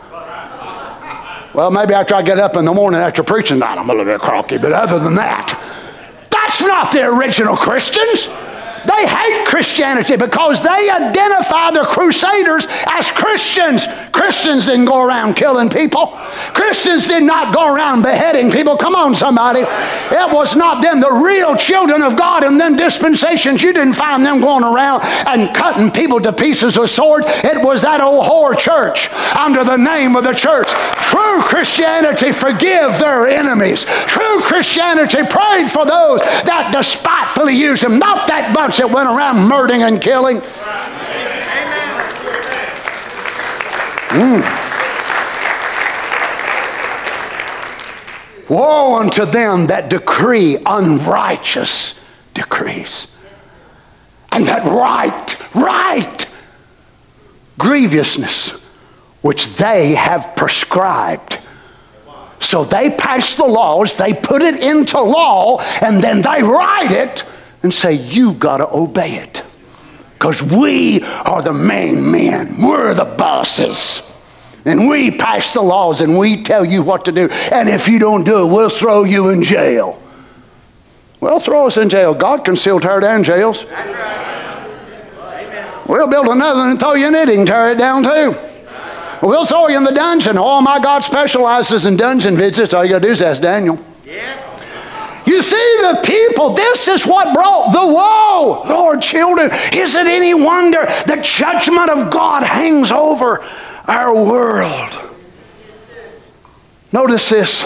[1.54, 4.10] Well, maybe after I get up in the morning after preaching that, I'm a little
[4.10, 5.58] bit croaky, but other than that,
[6.30, 8.28] that's not the original Christians.
[8.86, 13.86] They hate Christianity because they identify the Crusaders as Christians.
[14.12, 16.06] Christians didn't go around killing people.
[16.54, 18.76] Christians did not go around beheading people.
[18.76, 19.60] Come on, somebody.
[19.60, 21.00] It was not them.
[21.00, 25.54] The real children of God in then dispensations, you didn't find them going around and
[25.54, 27.26] cutting people to pieces with swords.
[27.44, 30.68] It was that old whore church under the name of the church.
[30.68, 33.84] True Christianity forgive their enemies.
[33.84, 37.98] True Christianity prayed for those that despitefully use them.
[37.98, 40.40] Not that bunch that went around murdering and killing.
[44.10, 44.42] Mm.
[48.48, 51.98] Woe unto them that decree unrighteous
[52.34, 53.06] decrees.
[54.30, 56.26] And that write, write
[57.58, 58.60] grievousness
[59.22, 61.38] which they have prescribed.
[62.40, 67.24] So they pass the laws, they put it into law, and then they write it
[67.62, 69.42] and say, You got to obey it.
[70.14, 74.08] Because we are the main men, we're the bosses.
[74.64, 77.28] And we pass the laws and we tell you what to do.
[77.50, 80.00] And if you don't do it, we'll throw you in jail.
[81.20, 82.14] Well, throw us in jail.
[82.14, 83.66] God can still tear down jails.
[85.88, 87.26] We'll build another and throw you in it.
[87.26, 88.36] Can tear it down too.
[89.22, 90.36] We'll throw you in the dungeon.
[90.36, 92.74] Oh, my God specializes in dungeon visits.
[92.74, 93.78] All you got to do is ask Daniel.
[95.32, 98.64] You see, the people, this is what brought the woe.
[98.68, 103.42] Lord, children, is it any wonder the judgment of God hangs over
[103.86, 104.90] our world?
[106.92, 107.64] Notice this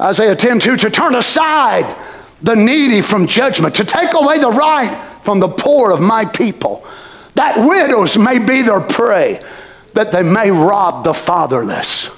[0.00, 1.96] Isaiah 10 2 to turn aside
[2.40, 6.86] the needy from judgment, to take away the right from the poor of my people,
[7.34, 9.42] that widows may be their prey,
[9.94, 12.16] that they may rob the fatherless.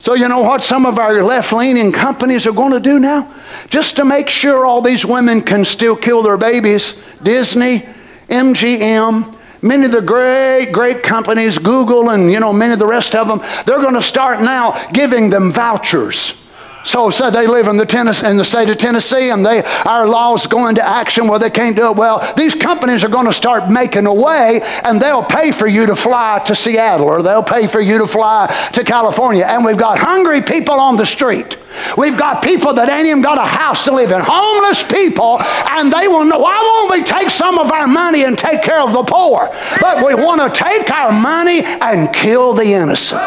[0.00, 3.32] So, you know what some of our left leaning companies are going to do now?
[3.68, 7.86] Just to make sure all these women can still kill their babies, Disney,
[8.28, 13.14] MGM, many of the great, great companies, Google, and you know, many of the rest
[13.14, 16.39] of them, they're going to start now giving them vouchers
[16.82, 20.08] so say they live in the, Tennessee, in the state of Tennessee and they, our
[20.08, 21.96] laws go into action where they can't do it.
[21.96, 25.86] Well, these companies are going to start making a way and they'll pay for you
[25.86, 29.44] to fly to Seattle or they'll pay for you to fly to California.
[29.44, 31.58] And we've got hungry people on the street.
[31.96, 35.38] We've got people that ain't even got a house to live in, homeless people,
[35.70, 38.80] and they will know, why won't we take some of our money and take care
[38.80, 39.48] of the poor?
[39.80, 43.20] But we want to take our money and kill the innocent.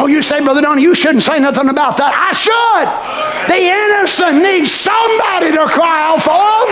[0.00, 2.14] Oh, you say, Brother Donnie, you shouldn't say nothing about that.
[2.14, 2.67] I should.
[3.48, 6.68] The innocent needs somebody to cry out for them.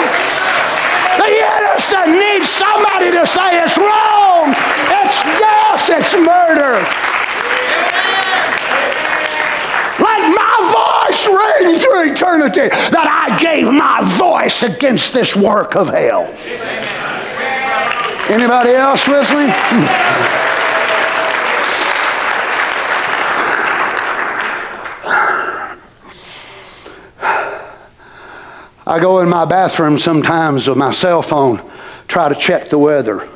[1.16, 4.54] The innocent needs somebody to say it's wrong,
[4.92, 6.84] it's death, it's murder.
[9.98, 15.88] Like my voice rings through eternity, that I gave my voice against this work of
[15.88, 16.26] hell.
[18.28, 19.52] Anybody else listening?
[27.20, 31.60] I go in my bathroom sometimes with my cell phone,
[32.08, 33.28] try to check the weather.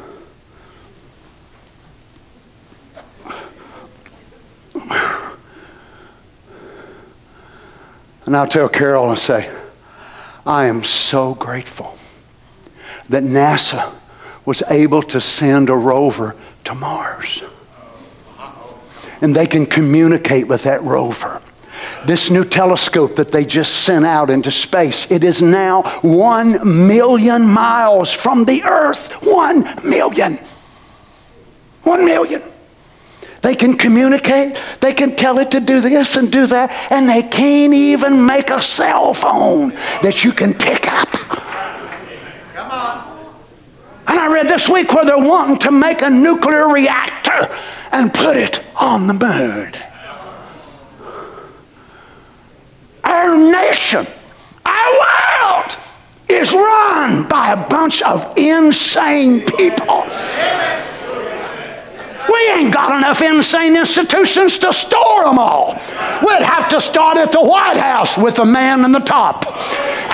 [8.27, 9.51] And I'll tell Carol and say,
[10.47, 11.99] I am so grateful
[13.09, 13.93] that NASA
[14.45, 17.43] was able to send a rover to Mars.
[19.21, 21.43] And they can communicate with that rover.
[22.07, 27.47] This new telescope that they just sent out into space, it is now one million
[27.47, 29.13] miles from the Earth.
[29.23, 30.39] One million.
[31.83, 32.43] One million.
[33.43, 37.23] They can communicate, they can tell it to do this and do that, and they
[37.23, 39.71] can't even make a cell phone
[40.03, 41.09] that you can pick up.
[42.55, 43.33] Come on.
[44.07, 47.49] And I read this week where they're wanting to make a nuclear reactor
[47.93, 49.73] and put it on the moon.
[53.03, 54.07] Our nation,
[54.65, 55.77] our world
[56.29, 60.07] is run by a bunch of insane people.
[62.31, 65.75] We ain't got enough insane institutions to store them all.
[66.23, 69.47] We'd have to start at the White House with the man in the top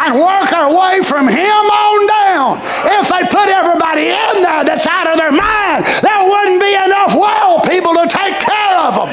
[0.00, 2.60] and work our way from him on down.
[3.00, 7.14] If they put everybody in there that's out of their mind, there wouldn't be enough
[7.14, 9.10] well people to take care of them.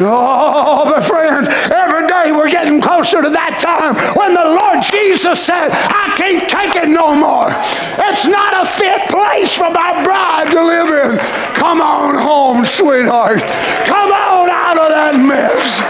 [0.00, 1.93] Oh, but friends, every
[2.54, 7.10] getting closer to that time when the Lord Jesus said, I can't take it no
[7.10, 7.50] more.
[8.06, 11.18] It's not a fit place for my bride to live in.
[11.58, 13.42] Come on home, sweetheart.
[13.90, 15.82] Come on out of that mess.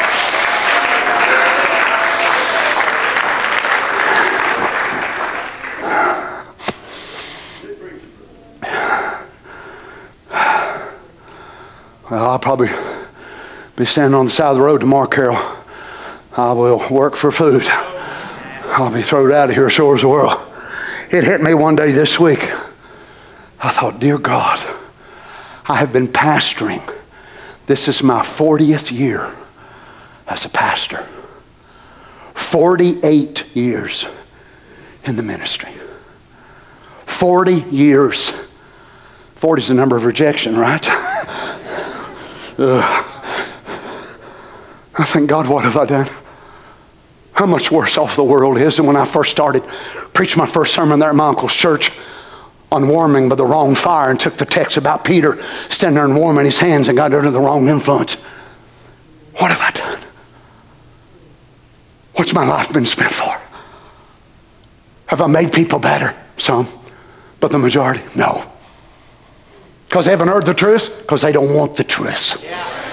[12.11, 12.71] Well, I'll probably
[13.77, 15.53] be standing on the side of the road tomorrow, Carol.
[16.37, 17.62] I will work for food.
[17.66, 20.37] I'll be thrown out of here as sure as the world.
[21.11, 22.41] It hit me one day this week.
[23.61, 24.59] I thought, dear God,
[25.66, 26.82] I have been pastoring.
[27.66, 29.32] This is my 40th year
[30.26, 31.07] as a pastor.
[32.35, 34.07] 48 years
[35.05, 35.72] in the ministry.
[37.07, 38.30] 40 years.
[39.37, 40.85] 40 is the number of rejection, right?
[44.97, 46.09] I think, God, what have I done?
[47.35, 49.64] How much worse off the world is than when I first started
[50.12, 51.91] preaching my first sermon there at my uncle's church
[52.70, 56.16] on warming by the wrong fire and took the text about Peter standing there and
[56.16, 58.14] warming his hands and got under the wrong influence.
[59.37, 59.99] What have I done?
[62.14, 63.41] What's my life been spent for?
[65.07, 66.14] Have I made people better?
[66.37, 66.68] Some.
[67.41, 68.03] But the majority?
[68.16, 68.45] No.
[69.89, 71.01] Because they haven't heard the truth?
[71.01, 72.43] Because they don't want the truth.
[72.43, 72.84] Yeah.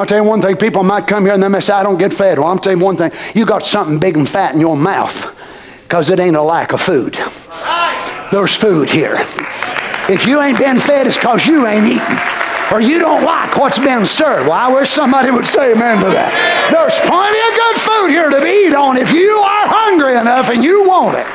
[0.00, 1.98] I'll tell you one thing, people might come here and they may say, I don't
[1.98, 2.38] get fed.
[2.38, 5.38] Well, I'm tell you one thing, you got something big and fat in your mouth
[5.82, 7.18] because it ain't a lack of food.
[8.32, 9.16] There's food here.
[10.08, 12.18] If you ain't been fed, it's because you ain't eaten.
[12.72, 14.48] Or you don't like what's been served.
[14.48, 16.32] Well, I wish somebody would say amen to that.
[16.72, 20.48] There's plenty of good food here to be eat on if you are hungry enough
[20.48, 21.26] and you want it.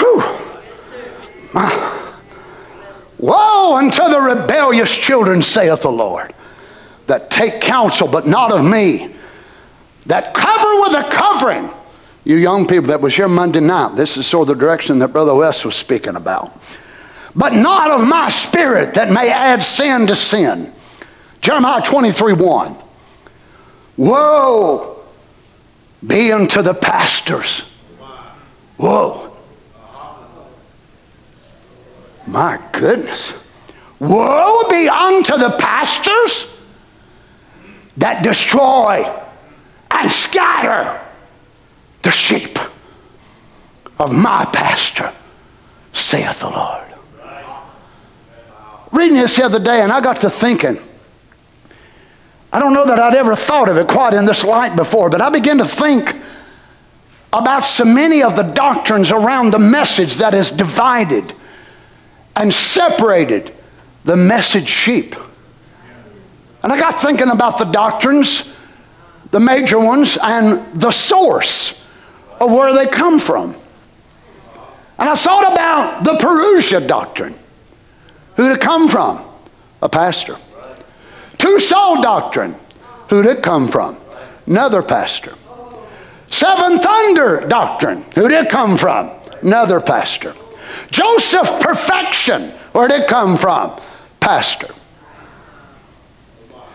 [0.00, 1.54] Whew.
[1.54, 2.05] My.
[3.18, 6.32] Woe unto the rebellious children, saith the Lord,
[7.06, 9.14] that take counsel, but not of me,
[10.06, 11.70] that cover with a covering.
[12.24, 15.08] You young people that was here Monday night, this is sort of the direction that
[15.08, 16.60] Brother West was speaking about.
[17.34, 20.72] But not of my spirit that may add sin to sin.
[21.40, 22.76] Jeremiah 23 1.
[23.98, 25.04] Woe
[26.04, 27.62] be unto the pastors.
[28.78, 29.25] Woe
[32.26, 33.34] my goodness.
[33.98, 36.60] Woe be unto the pastors
[37.96, 39.04] that destroy
[39.90, 41.00] and scatter
[42.02, 42.58] the sheep
[43.98, 45.12] of my pastor,
[45.92, 46.82] saith the Lord.
[48.92, 50.78] Reading this the other day, and I got to thinking.
[52.52, 55.20] I don't know that I'd ever thought of it quite in this light before, but
[55.20, 56.16] I began to think
[57.32, 61.34] about so many of the doctrines around the message that is divided
[62.36, 63.52] and separated
[64.04, 65.16] the message sheep.
[66.62, 68.54] And I got thinking about the doctrines,
[69.30, 71.88] the major ones, and the source
[72.40, 73.54] of where they come from.
[74.98, 77.34] And I thought about the Parousia doctrine.
[78.36, 79.22] Who'd it come from?
[79.82, 80.36] A pastor.
[81.38, 82.54] Two soul doctrine.
[83.08, 83.96] Who'd it come from?
[84.46, 85.34] Another pastor.
[86.28, 88.02] Seven thunder doctrine.
[88.14, 89.10] Who'd it come from?
[89.42, 90.34] Another pastor.
[90.90, 93.78] Joseph perfection, where'd it come from?
[94.20, 94.72] Pastor.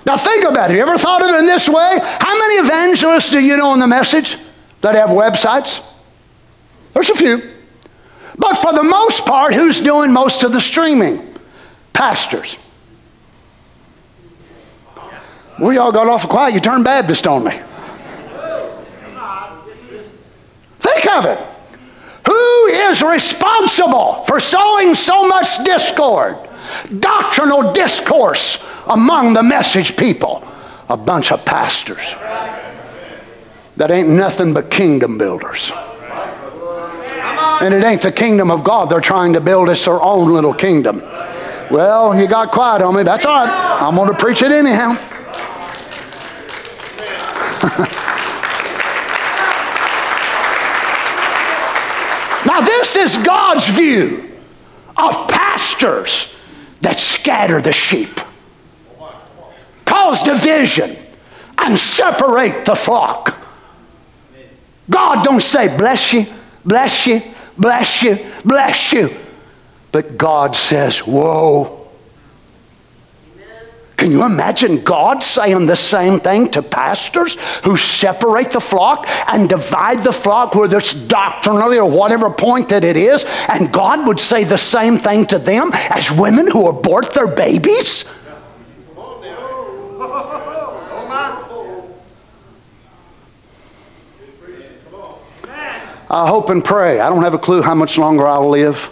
[0.05, 0.75] Now think about it.
[0.75, 1.99] You ever thought of it in this way?
[2.01, 4.37] How many evangelists do you know in the message
[4.81, 5.87] that have websites?
[6.93, 7.41] There's a few.
[8.37, 11.35] But for the most part, who's doing most of the streaming?
[11.93, 12.57] Pastors.
[15.59, 16.55] We all got off quiet.
[16.55, 17.51] You turned Baptist on me.
[20.79, 21.50] Think of it.
[22.61, 26.37] Who is responsible for sowing so much discord,
[26.99, 30.47] doctrinal discourse among the message people?
[30.89, 32.13] A bunch of pastors
[33.77, 35.71] that ain't nothing but kingdom builders.
[37.61, 38.91] And it ain't the kingdom of God.
[38.91, 41.01] They're trying to build us their own little kingdom.
[41.71, 43.01] Well, you got quiet on me.
[43.01, 43.81] That's all right.
[43.81, 44.89] I'm going to preach it anyhow.
[52.45, 54.27] now, this is God's view
[54.97, 56.35] of pastors
[56.81, 58.19] that scatter the sheep,
[59.85, 60.95] cause division,
[61.59, 63.37] and separate the flock.
[64.89, 66.25] God don't say, bless you,
[66.65, 67.21] bless you,
[67.55, 69.11] bless you, bless you.
[69.91, 71.80] But God says, woe.
[74.01, 79.47] Can you imagine God saying the same thing to pastors who separate the flock and
[79.47, 83.27] divide the flock, whether it's doctrinally or whatever point that it is?
[83.47, 88.05] And God would say the same thing to them as women who abort their babies?
[96.09, 96.99] I hope and pray.
[96.99, 98.89] I don't have a clue how much longer I'll live,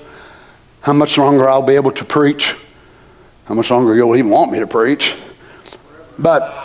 [0.81, 2.55] how much longer I'll be able to preach,
[3.49, 5.15] how much longer you'll even want me to preach.
[6.19, 6.55] But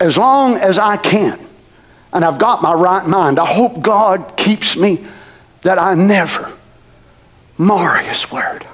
[0.00, 1.38] as long as I can,
[2.10, 5.06] and I've got my right mind, I hope God keeps me
[5.60, 6.50] that I never
[7.58, 8.66] mar His word.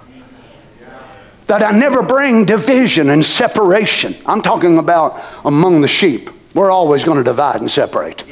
[1.48, 4.14] That I never bring division and separation.
[4.24, 6.30] I'm talking about among the sheep.
[6.54, 8.22] We're always going to divide and separate.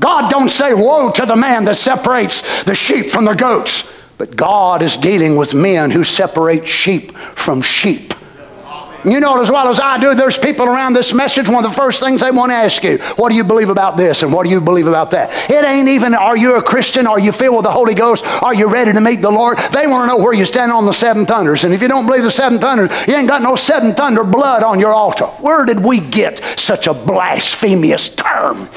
[0.00, 4.02] God don't say woe to the man that separates the sheep from the goats.
[4.18, 8.14] But God is dealing with men who separate sheep from sheep.
[9.04, 11.76] You know as well as I do, there's people around this message, one of the
[11.76, 14.44] first things they want to ask you, what do you believe about this and what
[14.44, 15.50] do you believe about that?
[15.50, 17.06] It ain't even, are you a Christian?
[17.06, 18.24] Are you filled with the Holy Ghost?
[18.24, 19.58] Are you ready to meet the Lord?
[19.72, 21.64] They want to know where you stand on the seven thunders.
[21.64, 24.62] And if you don't believe the seven thunders, you ain't got no seven thunder blood
[24.62, 25.26] on your altar.
[25.26, 28.68] Where did we get such a blasphemous term?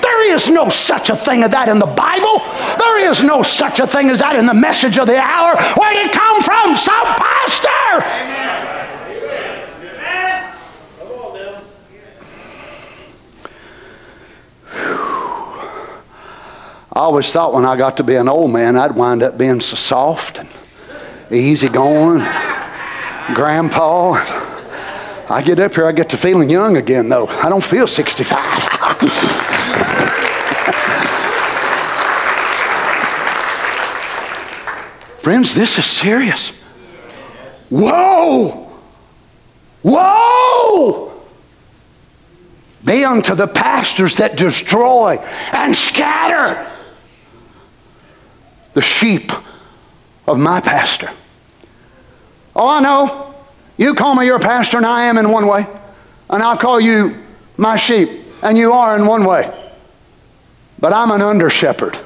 [0.00, 2.38] There is no such a thing as that in the Bible.
[2.78, 5.56] There is no such a thing as that in the message of the hour.
[5.76, 6.76] Where did it come from?
[6.76, 8.02] Some pastor.
[8.02, 8.41] Amen.
[16.94, 19.62] I always thought when I got to be an old man, I'd wind up being
[19.62, 20.46] so soft and
[21.30, 22.18] easy going.
[23.32, 24.12] Grandpa.
[25.30, 27.28] I get up here, I get to feeling young again, though.
[27.28, 28.38] I don't feel 65.
[35.22, 36.52] Friends, this is serious.
[37.70, 38.70] Woe!
[39.82, 41.22] Woe!
[42.84, 45.16] Be unto the pastors that destroy
[45.54, 46.68] and scatter
[48.72, 49.32] the sheep
[50.26, 51.10] of my pastor.
[52.54, 53.34] Oh, I know.
[53.76, 55.66] You call me your pastor, and I am in one way.
[56.30, 57.22] And I'll call you
[57.56, 58.08] my sheep,
[58.42, 59.52] and you are in one way.
[60.78, 61.98] But I'm an under shepherd.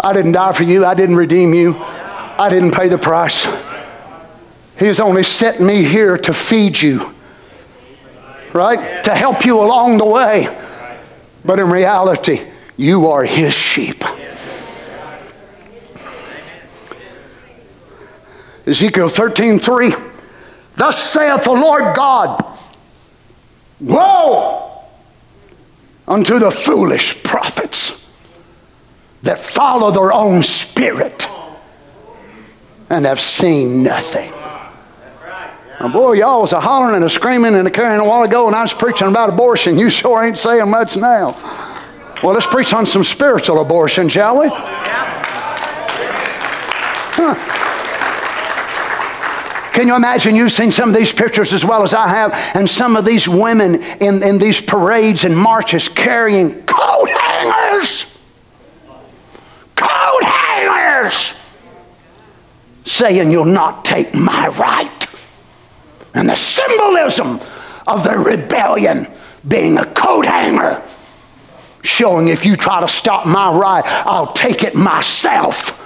[0.00, 3.44] I didn't die for you, I didn't redeem you, I didn't pay the price.
[4.78, 7.14] He He's only set me here to feed you,
[8.52, 9.04] right?
[9.04, 10.48] To help you along the way.
[11.44, 12.40] But in reality,
[12.76, 14.02] you are His sheep.
[18.66, 19.94] Ezekiel 13 3.
[20.76, 22.44] Thus saith the Lord God,
[23.80, 24.84] Woe
[26.06, 28.10] unto the foolish prophets
[29.22, 31.26] that follow their own spirit
[32.90, 34.30] and have seen nothing.
[35.80, 38.46] Now, boy, y'all was a hollering and a screaming and a carrying a while ago,
[38.46, 39.78] and I was preaching about abortion.
[39.78, 41.36] You sure ain't saying much now.
[42.22, 44.48] Well, let's preach on some spiritual abortion, shall we?
[47.14, 47.51] Huh.
[49.72, 52.68] Can you imagine you've seen some of these pictures as well as I have, and
[52.68, 58.06] some of these women in, in these parades and marches carrying coat hangers?
[59.74, 61.34] Coat hangers!
[62.84, 65.06] Saying, You'll not take my right.
[66.14, 67.40] And the symbolism
[67.86, 69.06] of the rebellion
[69.48, 70.82] being a coat hanger,
[71.82, 75.78] showing if you try to stop my right, I'll take it myself.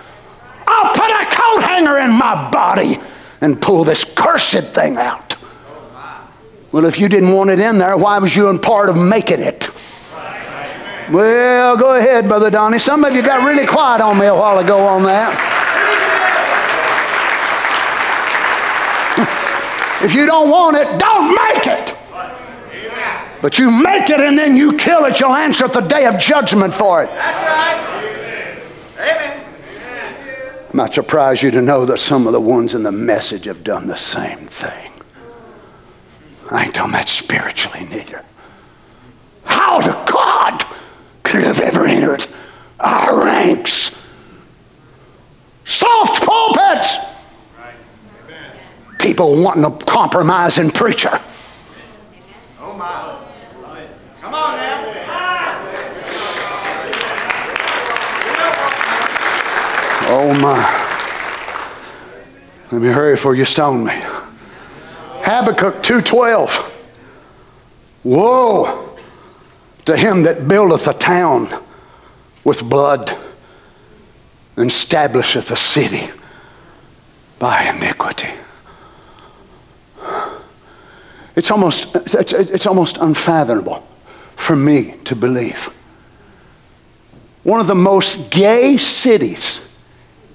[0.66, 2.98] I'll put a coat hanger in my body
[3.40, 5.36] and pull this cursed thing out.
[6.72, 9.40] Well, if you didn't want it in there, why was you in part of making
[9.40, 9.68] it?
[11.10, 12.80] Well, go ahead, Brother Donnie.
[12.80, 15.32] Some of you got really quiet on me a while ago on that.
[20.02, 21.94] if you don't want it, don't make it.
[23.40, 26.18] But you make it and then you kill it, you'll answer at the day of
[26.18, 27.10] judgment for it.
[30.76, 33.86] Might surprise you to know that some of the ones in the message have done
[33.86, 34.92] the same thing.
[36.50, 38.22] I ain't done that spiritually neither.
[39.44, 40.62] How to God
[41.22, 42.26] could have ever entered
[42.78, 43.90] our ranks?
[45.64, 46.98] Soft pulpits.
[48.98, 51.18] People wanting a compromising preacher.
[52.60, 53.18] Oh my.
[54.20, 54.76] Come on now.
[60.08, 60.86] Oh my.
[62.70, 63.92] Let me hurry before you stone me.
[65.22, 66.72] Habakkuk 2:12.
[68.04, 68.96] Woe
[69.84, 71.48] to him that buildeth a town
[72.44, 73.16] with blood
[74.56, 76.08] and establisheth a city
[77.40, 78.30] by iniquity.
[81.34, 83.86] It's almost, it's, it's almost unfathomable
[84.36, 85.64] for me to believe.
[87.42, 89.65] One of the most gay cities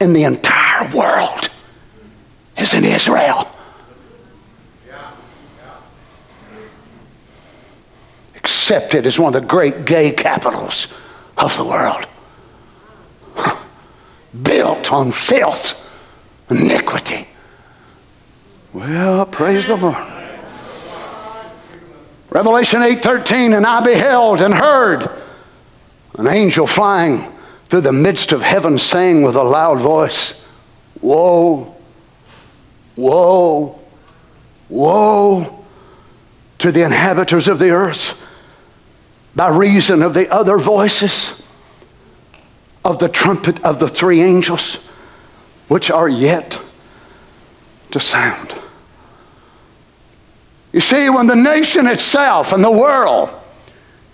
[0.01, 1.49] in the entire world
[2.57, 3.47] is in Israel.
[8.35, 10.87] Accepted as one of the great gay capitals
[11.37, 12.05] of the world.
[14.43, 15.87] Built on filth,
[16.49, 17.27] iniquity.
[18.73, 19.97] Well, praise the Lord.
[22.31, 25.11] Revelation 8:13 and I beheld and heard
[26.17, 27.31] an angel flying
[27.72, 30.45] through the midst of heaven saying with a loud voice,
[30.99, 31.74] Woe,
[32.97, 33.80] woe,
[34.67, 35.63] woe
[36.59, 38.28] to the inhabitants of the earth
[39.34, 41.47] by reason of the other voices
[42.84, 44.76] of the trumpet of the three angels
[45.69, 46.59] which are yet
[47.91, 48.53] to sound.
[50.74, 53.30] You see, when the nation itself and the world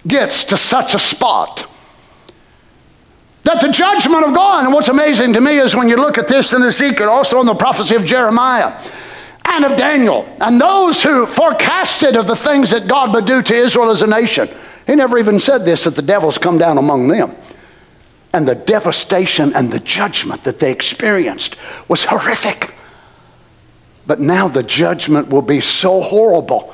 [0.06, 1.68] gets to such a spot
[3.48, 6.28] that the judgment of God, and what's amazing to me is when you look at
[6.28, 8.78] this in the Ezekiel, also in the prophecy of Jeremiah
[9.46, 13.54] and of Daniel, and those who forecasted of the things that God would do to
[13.54, 14.50] Israel as a nation,
[14.86, 17.36] he never even said this that the devil's come down among them.
[18.34, 21.56] And the devastation and the judgment that they experienced
[21.88, 22.74] was horrific.
[24.06, 26.74] But now the judgment will be so horrible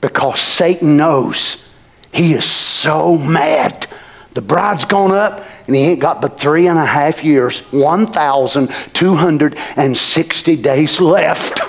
[0.00, 1.70] because Satan knows
[2.10, 3.86] he is so mad.
[4.32, 10.56] The bride's gone up and he ain't got but three and a half years, 1,260
[10.56, 11.60] days left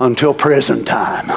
[0.00, 1.28] until prison time.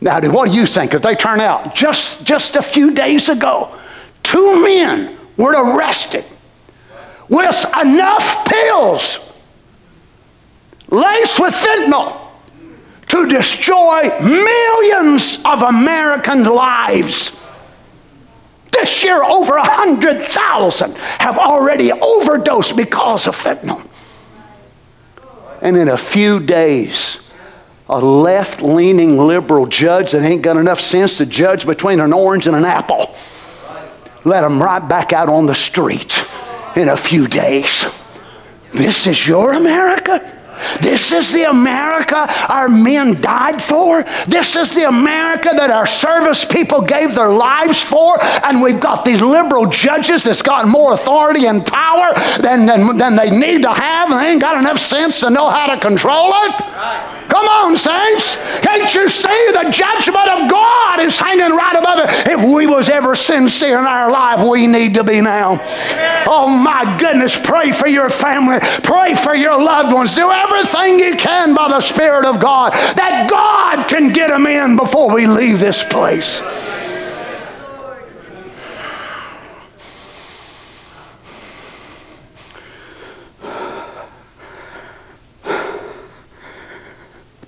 [0.00, 1.74] Now, what do you think if they turn out?
[1.74, 3.74] Just, just a few days ago,
[4.22, 6.24] two men were arrested
[7.28, 9.32] with enough pills
[10.88, 12.20] laced with fentanyl
[13.08, 17.45] to destroy millions of American lives.
[18.80, 23.86] This year, over 100,000 have already overdosed because of fentanyl.
[25.62, 27.28] And in a few days,
[27.88, 32.46] a left leaning liberal judge that ain't got enough sense to judge between an orange
[32.46, 33.14] and an apple
[34.26, 36.20] let them right back out on the street
[36.74, 37.84] in a few days.
[38.72, 40.35] This is your America?
[40.80, 44.02] This is the America our men died for.
[44.26, 48.22] This is the America that our service people gave their lives for.
[48.44, 53.16] And we've got these liberal judges that's got more authority and power than, than, than
[53.16, 56.32] they need to have, and they ain't got enough sense to know how to control
[56.34, 56.54] it.
[57.28, 58.36] Come on, saints.
[58.60, 62.32] Can't you see the judgment of God is hanging right above it?
[62.32, 65.58] If we was ever sincere in our life, we need to be now.
[66.26, 68.58] Oh my goodness, pray for your family.
[68.82, 70.14] Pray for your loved ones.
[70.14, 70.45] Do everything
[70.98, 75.26] you can by the Spirit of God that God can get them in before we
[75.26, 76.40] leave this place.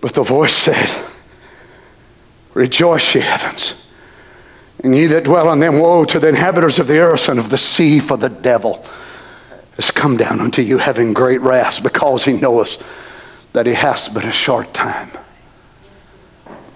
[0.01, 1.05] But the voice said,
[2.55, 3.86] Rejoice, ye heavens,
[4.82, 7.51] and ye that dwell on them, woe to the inhabitants of the earth and of
[7.51, 8.84] the sea, for the devil
[9.78, 12.82] has come down unto you having great wrath, because he knoweth
[13.52, 15.10] that he hath but a short time.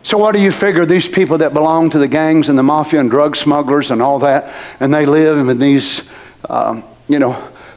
[0.05, 3.01] So, what do you figure these people that belong to the gangs and the mafia
[3.01, 6.11] and drug smugglers and all that, and they live in these,
[6.49, 7.33] um, you know,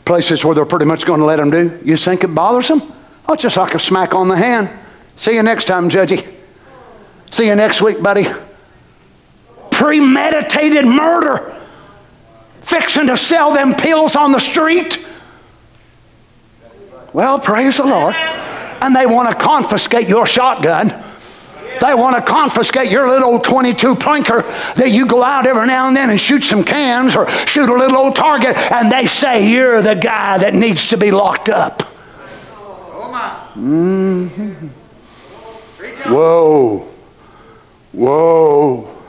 [0.05, 1.79] places where they're pretty much going to let them do?
[1.83, 2.81] You think it bothers them?
[3.27, 4.69] Oh, it's just like a smack on the hand.
[5.17, 6.27] See you next time, Judgy.
[7.31, 8.27] See you next week, buddy.
[9.71, 11.55] Premeditated murder.
[12.61, 15.04] Fixing to sell them pills on the street.
[17.15, 18.13] Well, praise the Lord.
[18.13, 20.89] And they want to confiscate your shotgun.
[21.79, 24.43] They want to confiscate your little old 22 plinker
[24.75, 27.73] that you go out every now and then and shoot some cans or shoot a
[27.73, 31.83] little old target, and they say you're the guy that needs to be locked up.
[33.55, 34.67] Mm-hmm.
[36.11, 36.85] Woe.
[37.93, 39.03] Woe.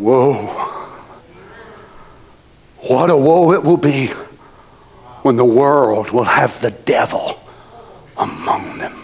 [0.00, 0.46] Woe.
[2.78, 4.10] What a woe it will be
[5.28, 7.38] when the world will have the devil
[8.16, 8.98] among them.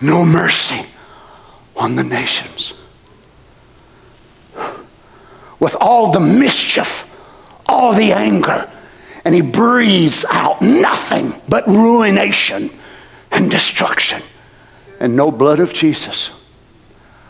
[0.00, 0.84] No mercy
[1.76, 2.74] on the nations.
[5.60, 7.08] With all the mischief,
[7.68, 8.68] all the anger,
[9.24, 12.68] and he breathes out nothing but ruination
[13.30, 14.20] and destruction.
[14.98, 16.32] And no blood of Jesus.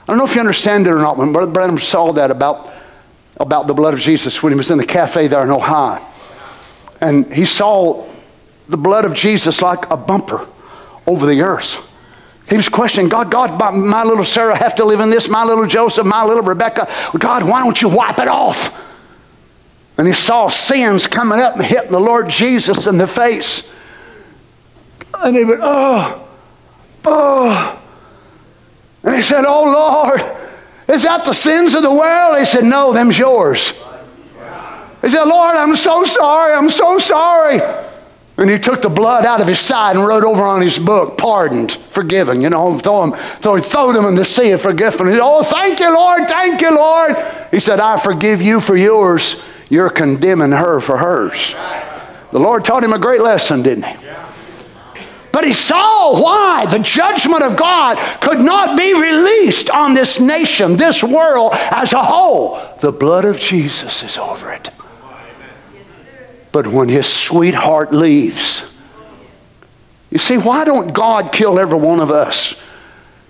[0.04, 1.18] I don't know if you understand it or not.
[1.18, 2.72] When Brother Branham saw that about,
[3.38, 6.04] about the blood of Jesus when he was in the cafe there in Ohio,
[7.00, 8.06] and he saw
[8.68, 10.46] the blood of Jesus like a bumper
[11.06, 11.88] over the earth.
[12.48, 15.44] He was questioning God, God, my, my little Sarah have to live in this, my
[15.44, 16.88] little Joseph, my little Rebecca.
[17.18, 18.78] God, why don't you wipe it off?
[19.96, 23.72] And he saw sins coming up and hitting the Lord Jesus in the face.
[25.18, 26.28] And he went, oh,
[27.04, 27.82] oh.
[29.02, 30.20] And he said, oh Lord,
[30.92, 32.38] is that the sins of the world?
[32.38, 33.70] He said, no, them's yours.
[35.00, 37.60] He said, Lord, I'm so sorry, I'm so sorry.
[38.38, 41.18] And he took the blood out of his side and wrote over on his book,
[41.18, 45.18] pardoned, forgiven, you know, throw him, he threw him in the sea of forgiveness.
[45.20, 47.16] Oh, thank you, Lord, thank you, Lord.
[47.50, 49.44] He said, I forgive you for yours.
[49.68, 51.54] You're condemning her for hers.
[52.30, 54.06] The Lord taught him a great lesson, didn't he?
[55.32, 60.76] But he saw why the judgment of God could not be released on this nation,
[60.76, 62.60] this world as a whole.
[62.80, 64.70] The blood of Jesus is over it.
[66.52, 68.70] But when his sweetheart leaves,
[70.10, 72.62] you see, why don't God kill every one of us?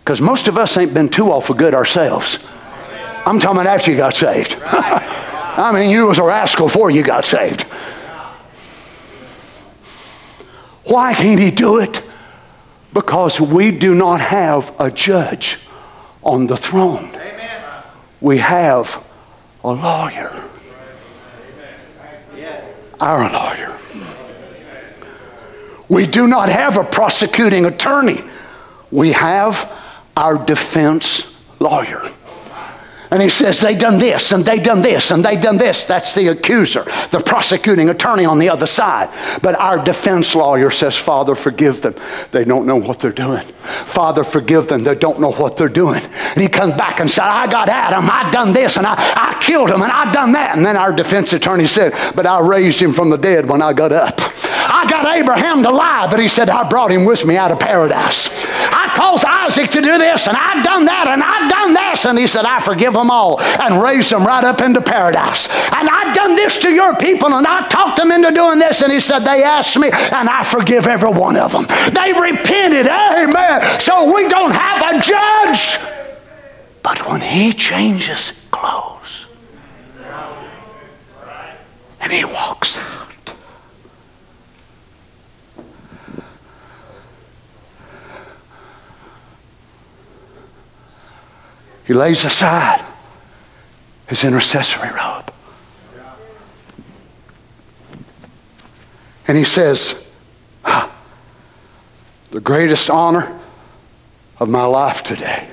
[0.00, 2.38] Because most of us ain't been too awful good ourselves.
[3.24, 4.56] I'm talking about after you got saved.
[4.64, 7.64] I mean, you was a rascal before you got saved.
[10.84, 12.02] Why can't he do it?
[12.92, 15.58] Because we do not have a judge
[16.22, 17.10] on the throne.
[17.14, 17.84] Amen.
[18.20, 19.04] We have
[19.64, 20.32] a lawyer.
[23.00, 23.76] Our lawyer.
[25.88, 28.20] We do not have a prosecuting attorney.
[28.90, 29.70] We have
[30.16, 32.10] our defense lawyer.
[33.12, 35.84] And he says, they done this, and they done this, and they done this.
[35.84, 39.10] That's the accuser, the prosecuting attorney on the other side.
[39.42, 41.94] But our defense lawyer says, Father, forgive them.
[42.30, 43.42] They don't know what they're doing.
[43.42, 44.82] Father, forgive them.
[44.82, 46.00] They don't know what they're doing.
[46.02, 48.08] And he comes back and said, I got Adam.
[48.10, 50.56] I done this, and I, I killed him, and I done that.
[50.56, 53.74] And then our defense attorney said, But I raised him from the dead when I
[53.74, 54.20] got up.
[54.20, 57.60] I got Abraham to lie, but he said, I brought him with me out of
[57.60, 58.28] paradise.
[58.72, 62.04] I caused Isaac to do this, and I done that, and I done this.
[62.04, 65.48] And he said, I forgive them all and raised them right up into paradise.
[65.72, 68.82] And I've done this to your people, and I talked them into doing this.
[68.82, 71.66] And he said, They asked me, and I forgive every one of them.
[71.92, 72.86] They repented.
[72.86, 73.80] Amen.
[73.80, 75.78] So we don't have a judge.
[76.82, 79.28] But when he changes clothes
[82.00, 83.02] and he walks out,
[91.84, 92.91] He lays aside
[94.12, 95.32] his intercessory robe.
[99.26, 100.14] And he says,
[100.66, 100.94] ah,
[102.28, 103.40] The greatest honor
[104.38, 105.48] of my life today,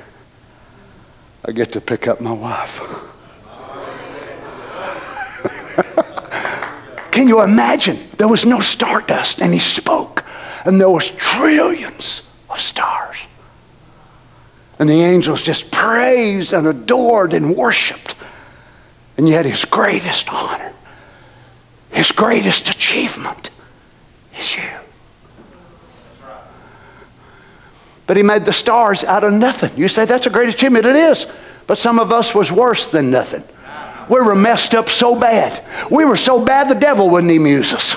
[1.48, 2.82] I get to pick up my wife.
[7.12, 7.98] Can you imagine?
[8.18, 10.26] There was no stardust, and he spoke,
[10.66, 13.20] and there was trillions of stars.
[14.80, 18.16] And the angels just praised and adored and worshiped.
[19.20, 20.72] And yet, his greatest honor,
[21.92, 23.50] his greatest achievement
[24.40, 24.64] is you.
[28.08, 29.72] But he made the stars out of nothing.
[29.76, 30.86] You say that's a great achievement.
[30.86, 31.26] It is.
[31.68, 33.44] But some of us was worse than nothing.
[34.10, 35.66] We were messed up so bad.
[35.92, 37.96] We were so bad the devil wouldn't even use us.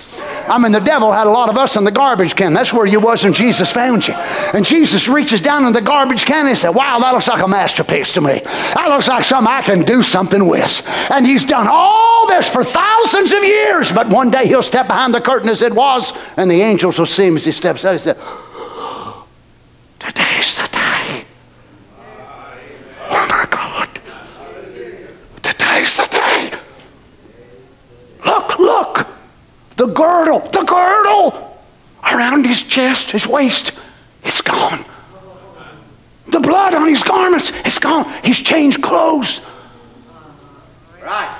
[0.53, 2.53] I mean, the devil had a lot of us in the garbage can.
[2.53, 4.13] That's where you was when Jesus found you.
[4.53, 7.43] And Jesus reaches down in the garbage can and he said, Wow, that looks like
[7.43, 8.41] a masterpiece to me.
[8.75, 10.87] That looks like something I can do something with.
[11.11, 13.91] And he's done all this for thousands of years.
[13.91, 17.07] But one day he'll step behind the curtain as it was, and the angels will
[17.07, 17.93] see him as he steps out.
[17.93, 18.19] He said,
[20.01, 21.25] Today's the day.
[23.09, 23.89] Oh my God.
[25.43, 26.51] Today's the day.
[28.27, 29.07] Look, look.
[29.77, 31.59] The girdle, the girdle.
[32.03, 33.73] Around his chest, his waist,
[34.25, 34.85] it's gone.
[36.27, 38.13] The blood on his garments, it's gone.
[38.25, 39.41] He's changed clothes.
[41.03, 41.37] Right.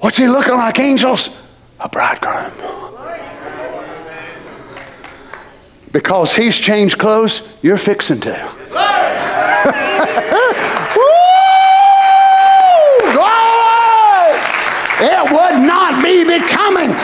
[0.00, 1.30] What's he looking like, angels?
[1.80, 2.52] A bridegroom.
[5.92, 8.30] Because he's changed clothes, you're fixing to.
[10.96, 11.12] Woo!
[13.12, 13.56] Glory!
[15.00, 16.94] It would not be becoming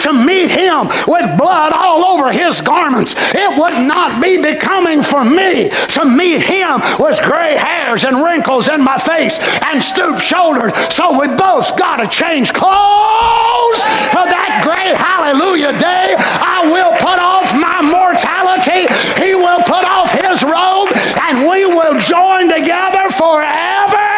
[0.00, 3.14] to meet him with blood all over his garments.
[3.16, 8.68] It would not be becoming for me to meet him with gray hairs and wrinkles
[8.68, 10.72] in my face and stooped shoulders.
[10.94, 13.80] So we both got to change clothes
[14.12, 16.14] for that great hallelujah day.
[16.18, 18.88] I will put off my mortality.
[19.20, 20.90] He will put off his robe
[21.26, 24.08] and we will join together forever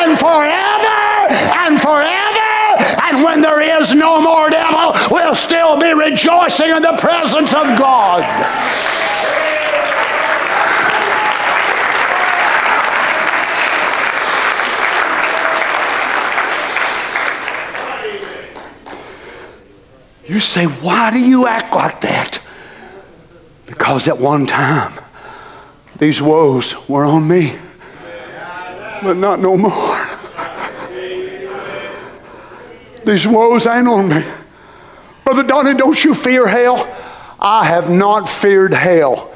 [0.00, 1.00] and forever
[1.64, 2.50] and forever.
[3.06, 7.78] And when there is no more devil, we'll still be rejoicing in the presence of
[7.78, 8.24] God.
[20.26, 22.40] You say, why do you act like that?
[23.66, 24.92] Because at one time,
[25.98, 27.54] these woes were on me,
[29.02, 30.06] but not no more.
[33.04, 34.22] These woes ain't on me.
[35.30, 36.92] Brother Donnie, don't you fear hell?
[37.38, 39.32] I have not feared hell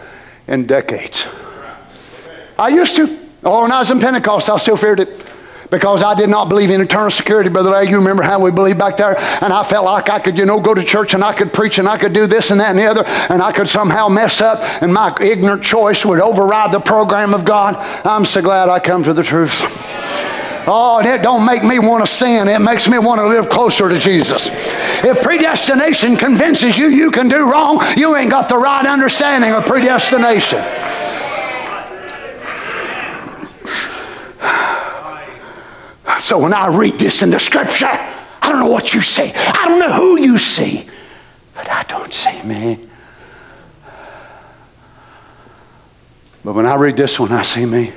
[0.48, 1.28] in decades.
[2.58, 3.16] I used to.
[3.44, 5.24] Oh, when I was in Pentecost, I still feared it
[5.70, 7.90] because I did not believe in eternal security, Brother Larry.
[7.90, 9.16] You remember how we believed back there?
[9.40, 11.78] And I felt like I could, you know, go to church and I could preach
[11.78, 14.40] and I could do this and that and the other, and I could somehow mess
[14.40, 17.76] up, and my ignorant choice would override the program of God.
[18.04, 19.93] I'm so glad I come to the truth.
[20.66, 22.48] Oh, that don't make me want to sin.
[22.48, 24.48] It makes me want to live closer to Jesus.
[25.04, 29.66] If predestination convinces you you can do wrong, you ain't got the right understanding of
[29.66, 30.62] predestination.
[36.20, 39.30] So when I read this in the scripture, I don't know what you see.
[39.34, 40.88] I don't know who you see,
[41.54, 42.88] but I don't see me.
[46.42, 47.92] But when I read this one, I see me.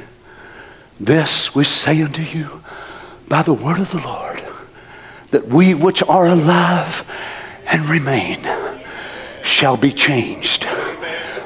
[0.99, 2.61] This we say unto you
[3.27, 4.43] by the word of the Lord,
[5.31, 7.05] that we which are alive
[7.67, 8.39] and remain
[9.43, 10.67] shall be changed.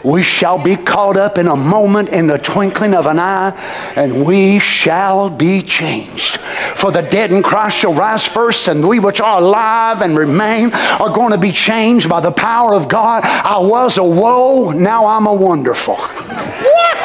[0.03, 3.51] We shall be caught up in a moment, in the twinkling of an eye,
[3.95, 6.37] and we shall be changed.
[6.37, 10.73] For the dead in Christ shall rise first, and we which are alive and remain
[10.73, 13.23] are going to be changed by the power of God.
[13.23, 15.95] I was a woe, now I'm a wonderful.
[15.95, 16.97] What?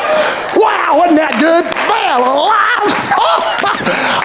[0.56, 1.75] Wow, wasn't that good?
[2.06, 2.86] Man, alive!
[3.18, 3.42] Oh,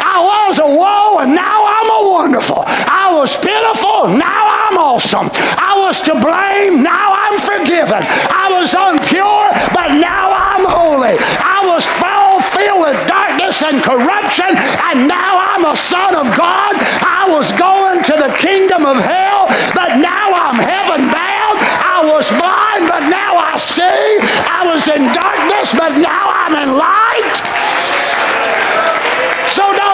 [0.05, 2.61] I was a woe, and now I'm a wonderful.
[2.61, 5.33] I was pitiful, now I'm awesome.
[5.57, 8.05] I was to blame, now I'm forgiven.
[8.29, 11.17] I was unpure, but now I'm holy.
[11.41, 14.53] I was foul, filled with darkness and corruption,
[14.85, 16.77] and now I'm a son of God.
[17.01, 21.57] I was going to the kingdom of hell, but now I'm heaven bound.
[21.81, 24.21] I was blind, but now I see.
[24.45, 27.70] I was in darkness, but now I'm in light.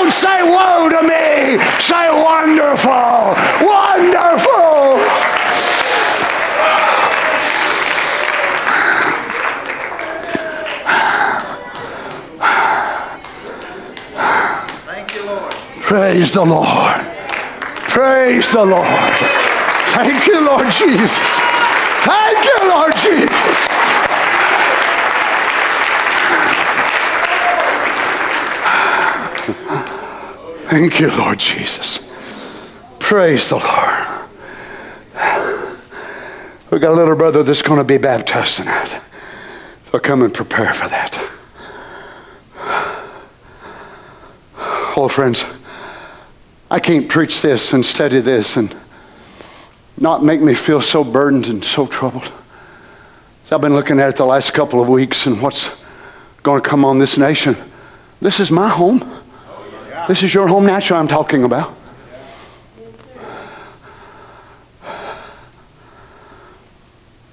[0.08, 1.60] Don't say woe to me.
[1.82, 3.36] Say wonderful.
[3.68, 5.04] Wonderful.
[14.86, 15.52] Thank you, Lord.
[15.82, 17.02] Praise the Lord.
[17.90, 18.88] Praise the Lord.
[19.92, 21.40] Thank you, Lord Jesus.
[22.08, 23.37] Thank you, Lord Jesus.
[30.68, 32.12] Thank you, Lord Jesus.
[33.00, 34.28] Praise the Lord.
[36.70, 39.00] We've got a little brother that's going to be baptized tonight.
[39.90, 41.18] So come and prepare for that.
[44.98, 45.46] Oh, friends,
[46.70, 48.76] I can't preach this and study this and
[49.98, 52.30] not make me feel so burdened and so troubled.
[53.50, 55.82] I've been looking at it the last couple of weeks and what's
[56.44, 57.56] going to come on this nation.
[58.20, 59.10] This is my home.
[60.08, 61.76] This is your home natural I'm talking about.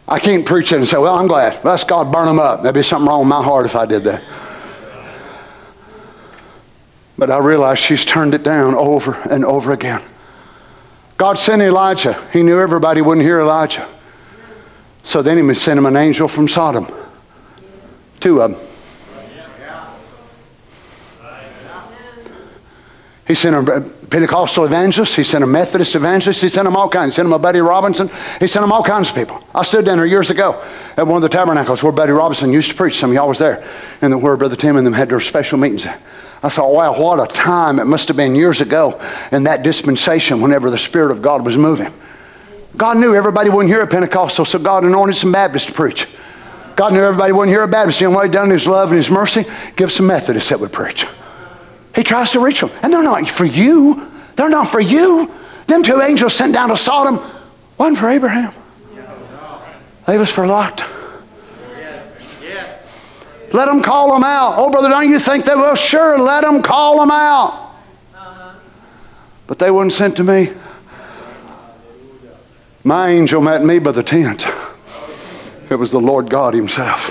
[0.06, 1.64] I can't preach it and say, well, I'm glad.
[1.64, 2.62] Let's God burn them up.
[2.62, 4.22] There'd be something wrong with my heart if I did that.
[7.16, 10.02] But I realize she's turned it down over and over again.
[11.16, 12.20] God sent Elijah.
[12.32, 13.88] He knew everybody wouldn't hear Elijah.
[15.04, 16.86] So then he sent him an angel from Sodom.
[18.20, 18.73] Two of them.
[23.26, 25.16] He sent a Pentecostal evangelist.
[25.16, 26.42] He sent a Methodist evangelist.
[26.42, 27.14] He sent them all kinds.
[27.14, 28.08] He sent them a Buddy Robinson.
[28.38, 29.42] He sent them all kinds of people.
[29.54, 30.62] I stood down there years ago
[30.96, 32.98] at one of the tabernacles where Buddy Robinson used to preach.
[32.98, 33.66] Some of y'all was there.
[34.02, 35.86] And where Brother Tim and them had their special meetings.
[35.86, 39.00] I thought, wow, what a time it must have been years ago
[39.32, 41.92] in that dispensation whenever the Spirit of God was moving.
[42.76, 46.06] God knew everybody wouldn't hear a Pentecostal, so God anointed some Baptists to preach.
[46.76, 48.02] God knew everybody wouldn't hear a Baptist.
[48.02, 49.46] Know what he done in his love and his mercy?
[49.76, 51.06] Give some Methodists that would preach.
[51.94, 52.70] He tries to reach them.
[52.82, 54.10] And they're not for you.
[54.36, 55.30] They're not for you.
[55.66, 57.20] Them two angels sent down to Sodom
[57.78, 58.52] wasn't for Abraham.
[60.06, 60.84] They was for Lot.
[63.52, 64.54] Let them call them out.
[64.56, 65.76] Oh, brother, don't you think they will?
[65.76, 67.72] Sure, let them call them out.
[69.46, 70.52] But they weren't sent to me.
[72.82, 74.46] My angel met me by the tent.
[75.70, 77.10] It was the Lord God Himself.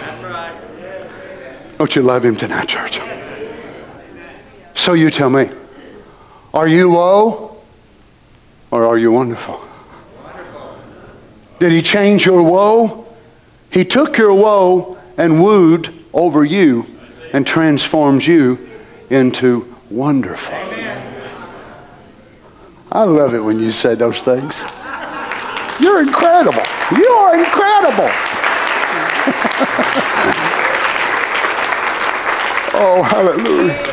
[1.78, 3.00] Don't you love Him tonight, church?
[4.76, 5.50] So you tell me,
[6.54, 7.58] are you woe
[8.72, 9.60] or are you wonderful?
[11.60, 13.06] Did He change your woe?
[13.70, 16.86] He took your woe and wooed over you
[17.34, 18.70] and transforms you
[19.10, 20.56] into wonderful.
[22.92, 24.62] I love it when you say those things.
[25.80, 26.62] You're incredible.
[26.92, 28.10] You are incredible.
[32.76, 33.93] oh, hallelujah.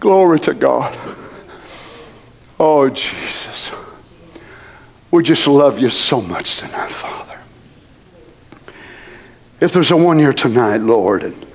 [0.00, 0.98] Glory to God.
[2.58, 3.70] Oh, Jesus.
[5.10, 7.38] We just love you so much tonight, Father.
[9.60, 11.46] If there's a one here tonight, Lord, and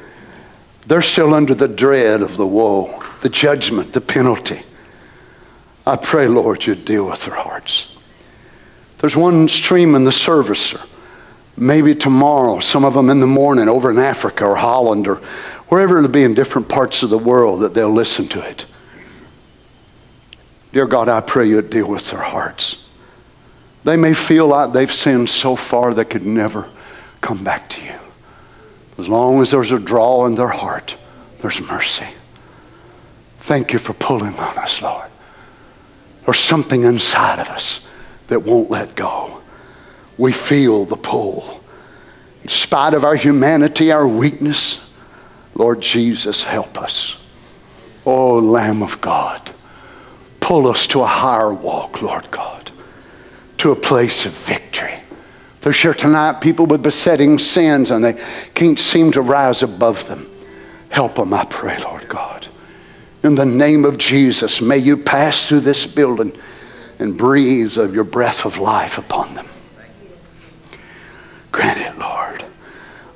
[0.85, 4.59] they're still under the dread of the woe, the judgment, the penalty,
[5.87, 7.97] I pray, Lord, you'd deal with their hearts.
[8.99, 10.81] There's one stream in the service, or
[11.57, 15.21] maybe tomorrow, some of them in the morning over in Africa or Holland or
[15.69, 18.65] wherever it'll be in different parts of the world that they'll listen to it.
[20.71, 22.89] Dear God, I pray you'd deal with their hearts.
[23.83, 26.67] They may feel like they've sinned so far they could never
[27.21, 27.93] come back to you.
[28.97, 30.97] As long as there's a draw in their heart,
[31.39, 32.07] there's mercy.
[33.39, 35.07] Thank you for pulling on us, Lord.
[36.25, 37.87] There's something inside of us
[38.27, 39.41] that won't let go.
[40.17, 41.61] We feel the pull.
[42.43, 44.84] In spite of our humanity, our weakness,
[45.55, 47.21] Lord Jesus, help us.
[48.05, 49.51] Oh, Lamb of God,
[50.41, 52.71] pull us to a higher walk, Lord God,
[53.57, 54.99] to a place of victory.
[55.61, 58.21] There's here tonight people with besetting sins and they
[58.53, 60.29] can't seem to rise above them.
[60.89, 62.47] Help them, I pray, Lord God.
[63.23, 66.37] In the name of Jesus, may you pass through this building
[66.99, 69.47] and breathe of your breath of life upon them.
[71.51, 72.45] Grant it, Lord.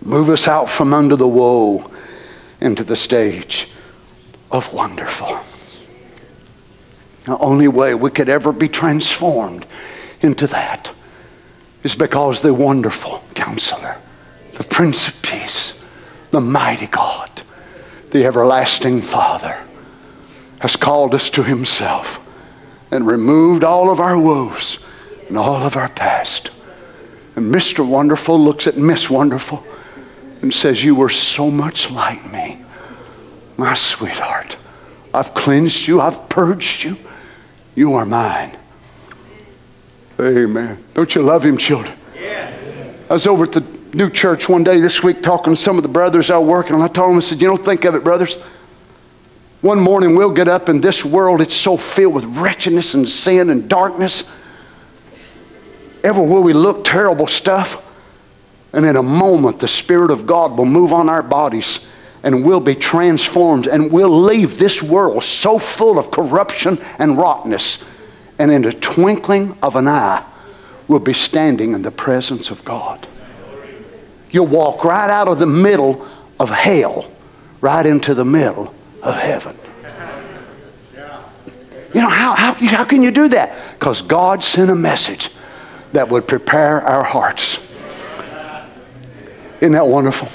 [0.04, 1.92] Move us out from under the woe
[2.62, 3.70] into the stage
[4.51, 5.39] of wonderful.
[7.26, 9.66] The only way we could ever be transformed
[10.22, 10.91] into that
[11.84, 13.97] is because the wonderful counselor,
[14.53, 15.82] the Prince of Peace,
[16.32, 17.30] the mighty God,
[18.12, 19.57] the everlasting Father,
[20.60, 22.26] has called us to Himself
[22.91, 24.84] and removed all of our woes
[25.28, 26.51] and all of our past.
[27.36, 27.88] And Mr.
[27.88, 29.64] Wonderful looks at Miss Wonderful
[30.42, 32.64] and says, You were so much like me,
[33.58, 34.58] my sweetheart.
[35.14, 36.98] I've cleansed you, I've purged you.
[37.76, 38.58] You are mine.
[40.20, 40.84] Amen.
[40.94, 41.98] Don't you love him, children?
[42.16, 43.00] Yes.
[43.10, 43.62] I was over at the
[43.94, 46.82] new church one day this week talking to some of the brothers I work, and
[46.84, 48.36] I told them, I said, You don't think of it, brothers.
[49.62, 53.50] One morning we'll get up in this world, it's so filled with wretchedness and sin
[53.50, 54.24] and darkness.
[56.02, 57.86] Everywhere we look, terrible stuff.
[58.74, 61.88] And in a moment, the Spirit of God will move on our bodies
[62.24, 67.84] and we'll be transformed and we'll leave this world so full of corruption and rottenness.
[68.38, 70.24] And in the twinkling of an eye,
[70.88, 73.08] we'll be standing in the presence of God.
[74.32, 76.08] You'll walk right out of the middle
[76.40, 77.10] of hell,
[77.62, 79.58] right into the middle of heaven.
[81.94, 83.56] You know, how, how, how can you do that?
[83.80, 85.32] Because God sent a message
[85.92, 87.69] that would prepare our hearts.
[89.62, 90.28] Isn't that wonderful?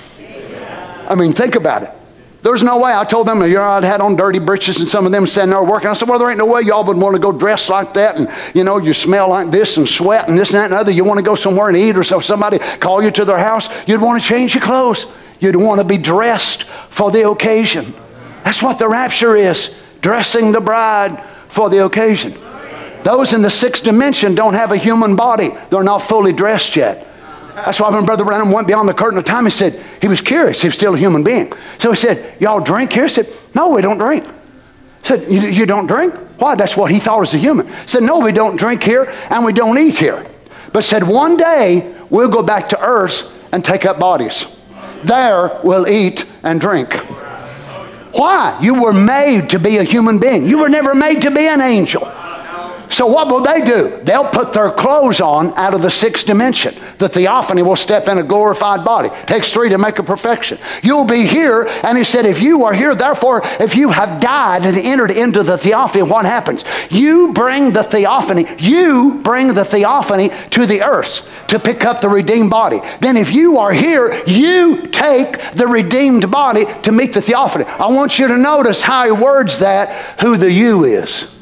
[1.08, 1.90] I mean, think about it.
[2.42, 2.92] There's no way.
[2.92, 5.54] I told them, you know, I'd had on dirty breeches and some of them standing
[5.54, 5.88] there working.
[5.88, 8.16] I said, well, there ain't no way y'all would want to go dress like that
[8.16, 10.92] and, you know, you smell like this and sweat and this and that and other.
[10.92, 13.68] You want to go somewhere and eat or so somebody call you to their house,
[13.88, 15.06] you'd want to change your clothes.
[15.40, 17.92] You'd want to be dressed for the occasion.
[18.44, 22.34] That's what the rapture is, dressing the bride for the occasion.
[23.02, 25.50] Those in the sixth dimension don't have a human body.
[25.70, 27.06] They're not fully dressed yet.
[27.54, 30.20] That's why when Brother Branham went beyond the curtain of time, he said, he was
[30.20, 30.60] curious.
[30.60, 31.52] He was still a human being.
[31.78, 33.04] So he said, Y'all drink here?
[33.04, 34.24] He said, No, we don't drink.
[34.24, 36.14] He said, You, you don't drink?
[36.38, 36.54] Why?
[36.54, 37.66] That's what he thought as a human.
[37.66, 40.26] He Said, no, we don't drink here and we don't eat here.
[40.72, 44.46] But said, one day we'll go back to earth and take up bodies.
[45.04, 46.92] There we'll eat and drink.
[48.12, 48.58] Why?
[48.60, 50.46] You were made to be a human being.
[50.46, 52.02] You were never made to be an angel.
[52.90, 54.00] So what will they do?
[54.02, 56.74] They'll put their clothes on out of the sixth dimension.
[56.98, 59.10] The theophany will step in a glorified body.
[59.26, 60.58] takes three to make a perfection.
[60.82, 64.64] You'll be here, and he said, if you are here, therefore, if you have died
[64.64, 66.64] and entered into the theophany, what happens?
[66.90, 72.08] You bring the theophany, you bring the theophany to the earth to pick up the
[72.08, 72.80] redeemed body.
[73.00, 77.64] Then if you are here, you take the redeemed body to meet the theophany.
[77.64, 81.33] I want you to notice how he words that, who the you is.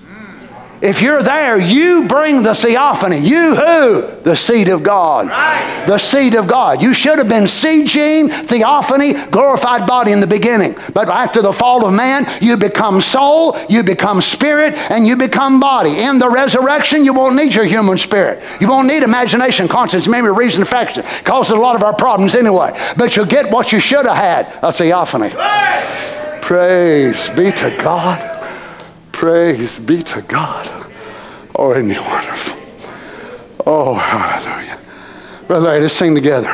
[0.82, 3.18] If you're there, you bring the theophany.
[3.18, 4.02] You who?
[4.22, 5.28] The seed of God.
[5.28, 5.84] Right.
[5.86, 6.82] The seed of God.
[6.82, 10.74] You should have been seed gene, theophany, glorified body in the beginning.
[10.92, 15.60] But after the fall of man, you become soul, you become spirit, and you become
[15.60, 16.00] body.
[16.00, 18.42] In the resurrection, you won't need your human spirit.
[18.60, 21.04] You won't need imagination, conscience, memory, reason, affection.
[21.04, 22.76] It causes a lot of our problems anyway.
[22.96, 25.28] But you'll get what you should have had a theophany.
[25.28, 26.38] Right.
[26.42, 28.31] Praise be to God.
[29.22, 30.68] Praise be to God.
[31.54, 32.58] Oh, isn't he wonderful?
[33.64, 34.76] Oh, hallelujah.
[35.46, 36.52] Brother Larry, let's sing together.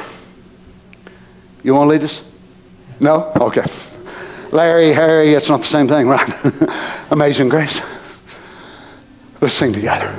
[1.63, 2.23] You want to lead us?
[3.01, 3.33] No?
[3.37, 3.63] Okay.
[4.53, 6.31] Larry, Harry, it's not the same thing, right?
[7.11, 7.81] Amazing grace.
[9.41, 10.15] Let's sing together.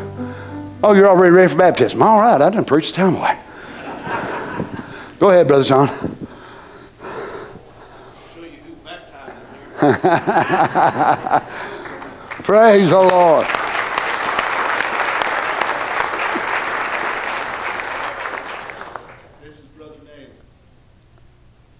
[0.83, 2.01] Oh, you're already ready for baptism.
[2.01, 3.37] All right, I didn't preach the time away.
[5.19, 5.87] Go ahead, Brother John.
[12.49, 13.45] Praise the Lord.
[19.43, 20.33] This is Brother Nathan.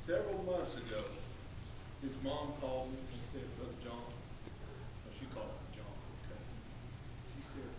[0.05, 1.01] Several months ago,
[2.03, 6.37] his mom called me and said, Brother John, oh, she called him John, okay?
[7.33, 7.73] She said,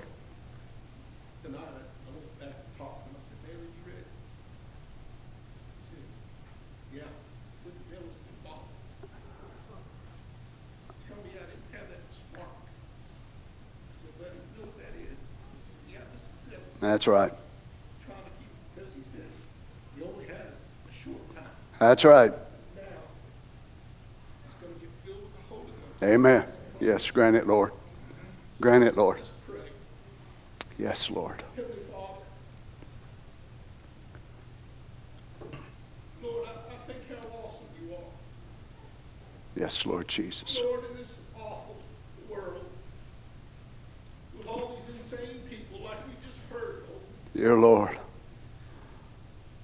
[1.43, 3.17] Tonight I looked back and talked to him.
[3.17, 4.05] I said, Maybe you read.
[5.79, 6.05] He said,
[6.93, 7.09] Yeah.
[11.09, 12.45] Tell me I didn't have that spark.
[12.45, 14.29] I said, Well,
[14.59, 15.17] know what that is?
[15.17, 17.33] He said, yeah, that's the devil That's right.
[18.05, 19.25] trying to keep, because he said,
[19.97, 21.49] he only has a short time.
[21.79, 22.33] That's right.
[22.77, 22.83] Now,
[24.45, 25.90] he's going to get filled with the Holy Ghost.
[26.03, 26.45] Amen.
[26.81, 27.73] Yes, grant it, Lord.
[28.61, 29.21] Grant it, Lord.
[30.79, 31.43] Yes, Lord.
[31.57, 31.77] Heavenly
[36.23, 38.01] Lord, I, I think how awesome you are.
[39.57, 40.59] Yes, Lord Jesus.
[40.63, 41.77] Lord, in this awful
[42.31, 42.65] world,
[44.39, 47.03] with all these insane people like we just heard, Lord,
[47.35, 47.99] Dear Lord.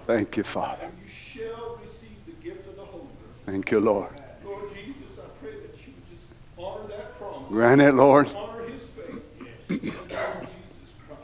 [0.05, 0.83] Thank you, Father.
[0.83, 3.25] And you shall receive the gift of the Holy Ghost.
[3.45, 4.09] Thank you, Lord.
[4.43, 6.27] Lord Jesus, I pray that you would just
[6.57, 7.49] honor that promise.
[7.49, 8.27] Grant it, Lord.
[8.35, 9.21] Honor his faith.
[9.69, 11.21] In the name of Jesus Christ.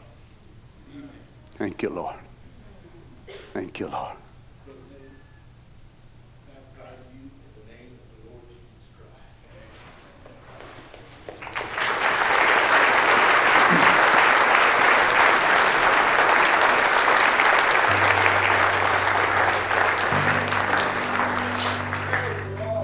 [0.95, 1.09] Amen.
[1.57, 2.15] Thank you, Lord.
[3.53, 4.15] Thank you, Lord.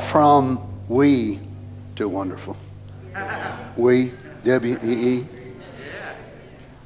[0.07, 1.38] From we
[1.97, 2.55] to wonderful.
[3.75, 4.13] We,
[4.45, 5.25] W E E.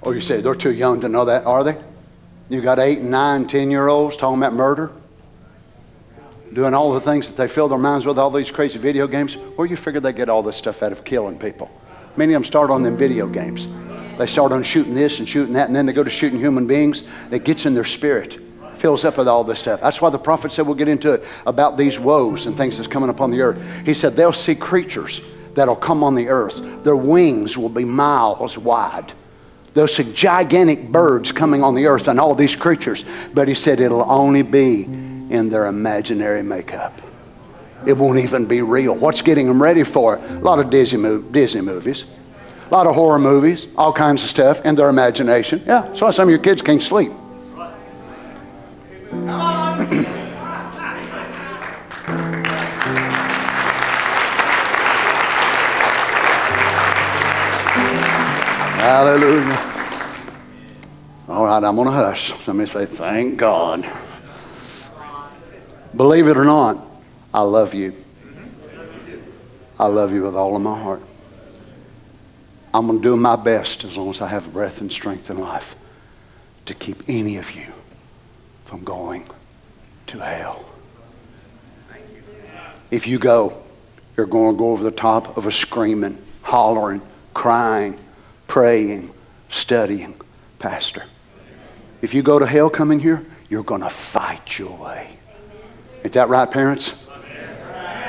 [0.02, 1.77] Oh, you say they're too young to know that, are they?
[2.49, 4.91] You got eight and nine, ten year olds talking about murder,
[6.52, 9.35] doing all the things that they fill their minds with, all these crazy video games.
[9.35, 11.69] Where you figure they get all this stuff out of killing people?
[12.18, 13.68] Many of them start on them video games.
[14.18, 16.65] They start on shooting this and shooting that, and then they go to shooting human
[16.65, 17.03] beings.
[17.30, 18.39] It gets in their spirit,
[18.82, 19.80] fills up with all this stuff.
[19.80, 22.88] That's why the prophet said, we'll get into it, about these woes and things that's
[22.88, 23.86] coming upon the earth.
[23.86, 25.22] He said, they'll see creatures
[25.53, 26.84] that'll come on the earth.
[26.84, 29.14] Their wings will be miles wide.
[29.76, 33.06] They'll see gigantic birds coming on the earth and all these creatures.
[33.34, 36.99] But he said it'll only be in their imaginary makeup.
[37.86, 38.95] It won't even be real.
[38.95, 40.16] What's getting them ready for?
[40.16, 42.06] A lot of Disney, Disney movies,
[42.70, 45.62] a lot of horror movies, all kinds of stuff in their imagination.
[45.66, 47.12] Yeah, that's why some of your kids can't sleep.
[58.82, 59.60] Hallelujah.
[61.28, 62.48] All right, I'm going to hush.
[62.48, 63.86] Let me say, thank God.
[65.94, 66.78] Believe it or not,
[67.34, 67.94] I love you.
[69.78, 71.02] I love you with all of my heart.
[72.74, 75.38] I'm going to do my best as long as I have breath and strength in
[75.38, 75.76] life
[76.66, 77.74] to keep any of you
[78.72, 79.26] from going
[80.07, 80.64] to hell.
[82.89, 83.61] If you go,
[84.15, 87.02] you're going to go over the top of a screaming, hollering,
[87.34, 87.99] crying,
[88.48, 89.11] praying,
[89.49, 90.15] studying
[90.57, 91.03] pastor.
[92.02, 95.18] If you go to hell coming here, you're going to fight your way.
[96.06, 96.93] Ain't that right, parents?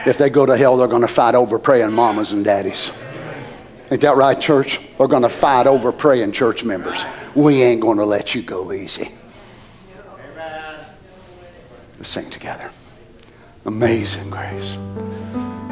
[0.06, 2.92] If they go to hell, they're going to fight over praying mamas and daddies.
[3.90, 4.78] Ain't that right, church?
[4.96, 7.04] We're going to fight over praying church members.
[7.34, 9.10] We ain't going to let you go easy.
[12.04, 12.68] Sing together.
[13.64, 14.76] Amazing grace.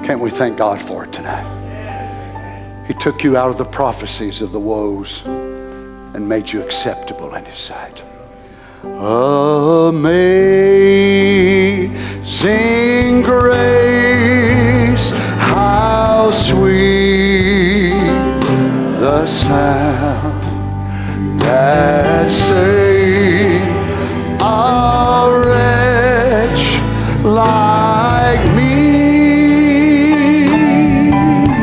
[0.05, 1.44] Can't we thank God for it tonight?
[2.86, 7.44] He took you out of the prophecies of the woes and made you acceptable in
[7.44, 8.02] His sight.
[8.85, 9.12] Amazing
[13.23, 17.90] grace, how sweet
[19.01, 20.43] the sound
[21.40, 23.66] that saved
[24.40, 25.80] a wretch
[27.31, 28.70] like me.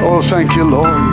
[0.04, 1.07] Oh, thank you, Lord.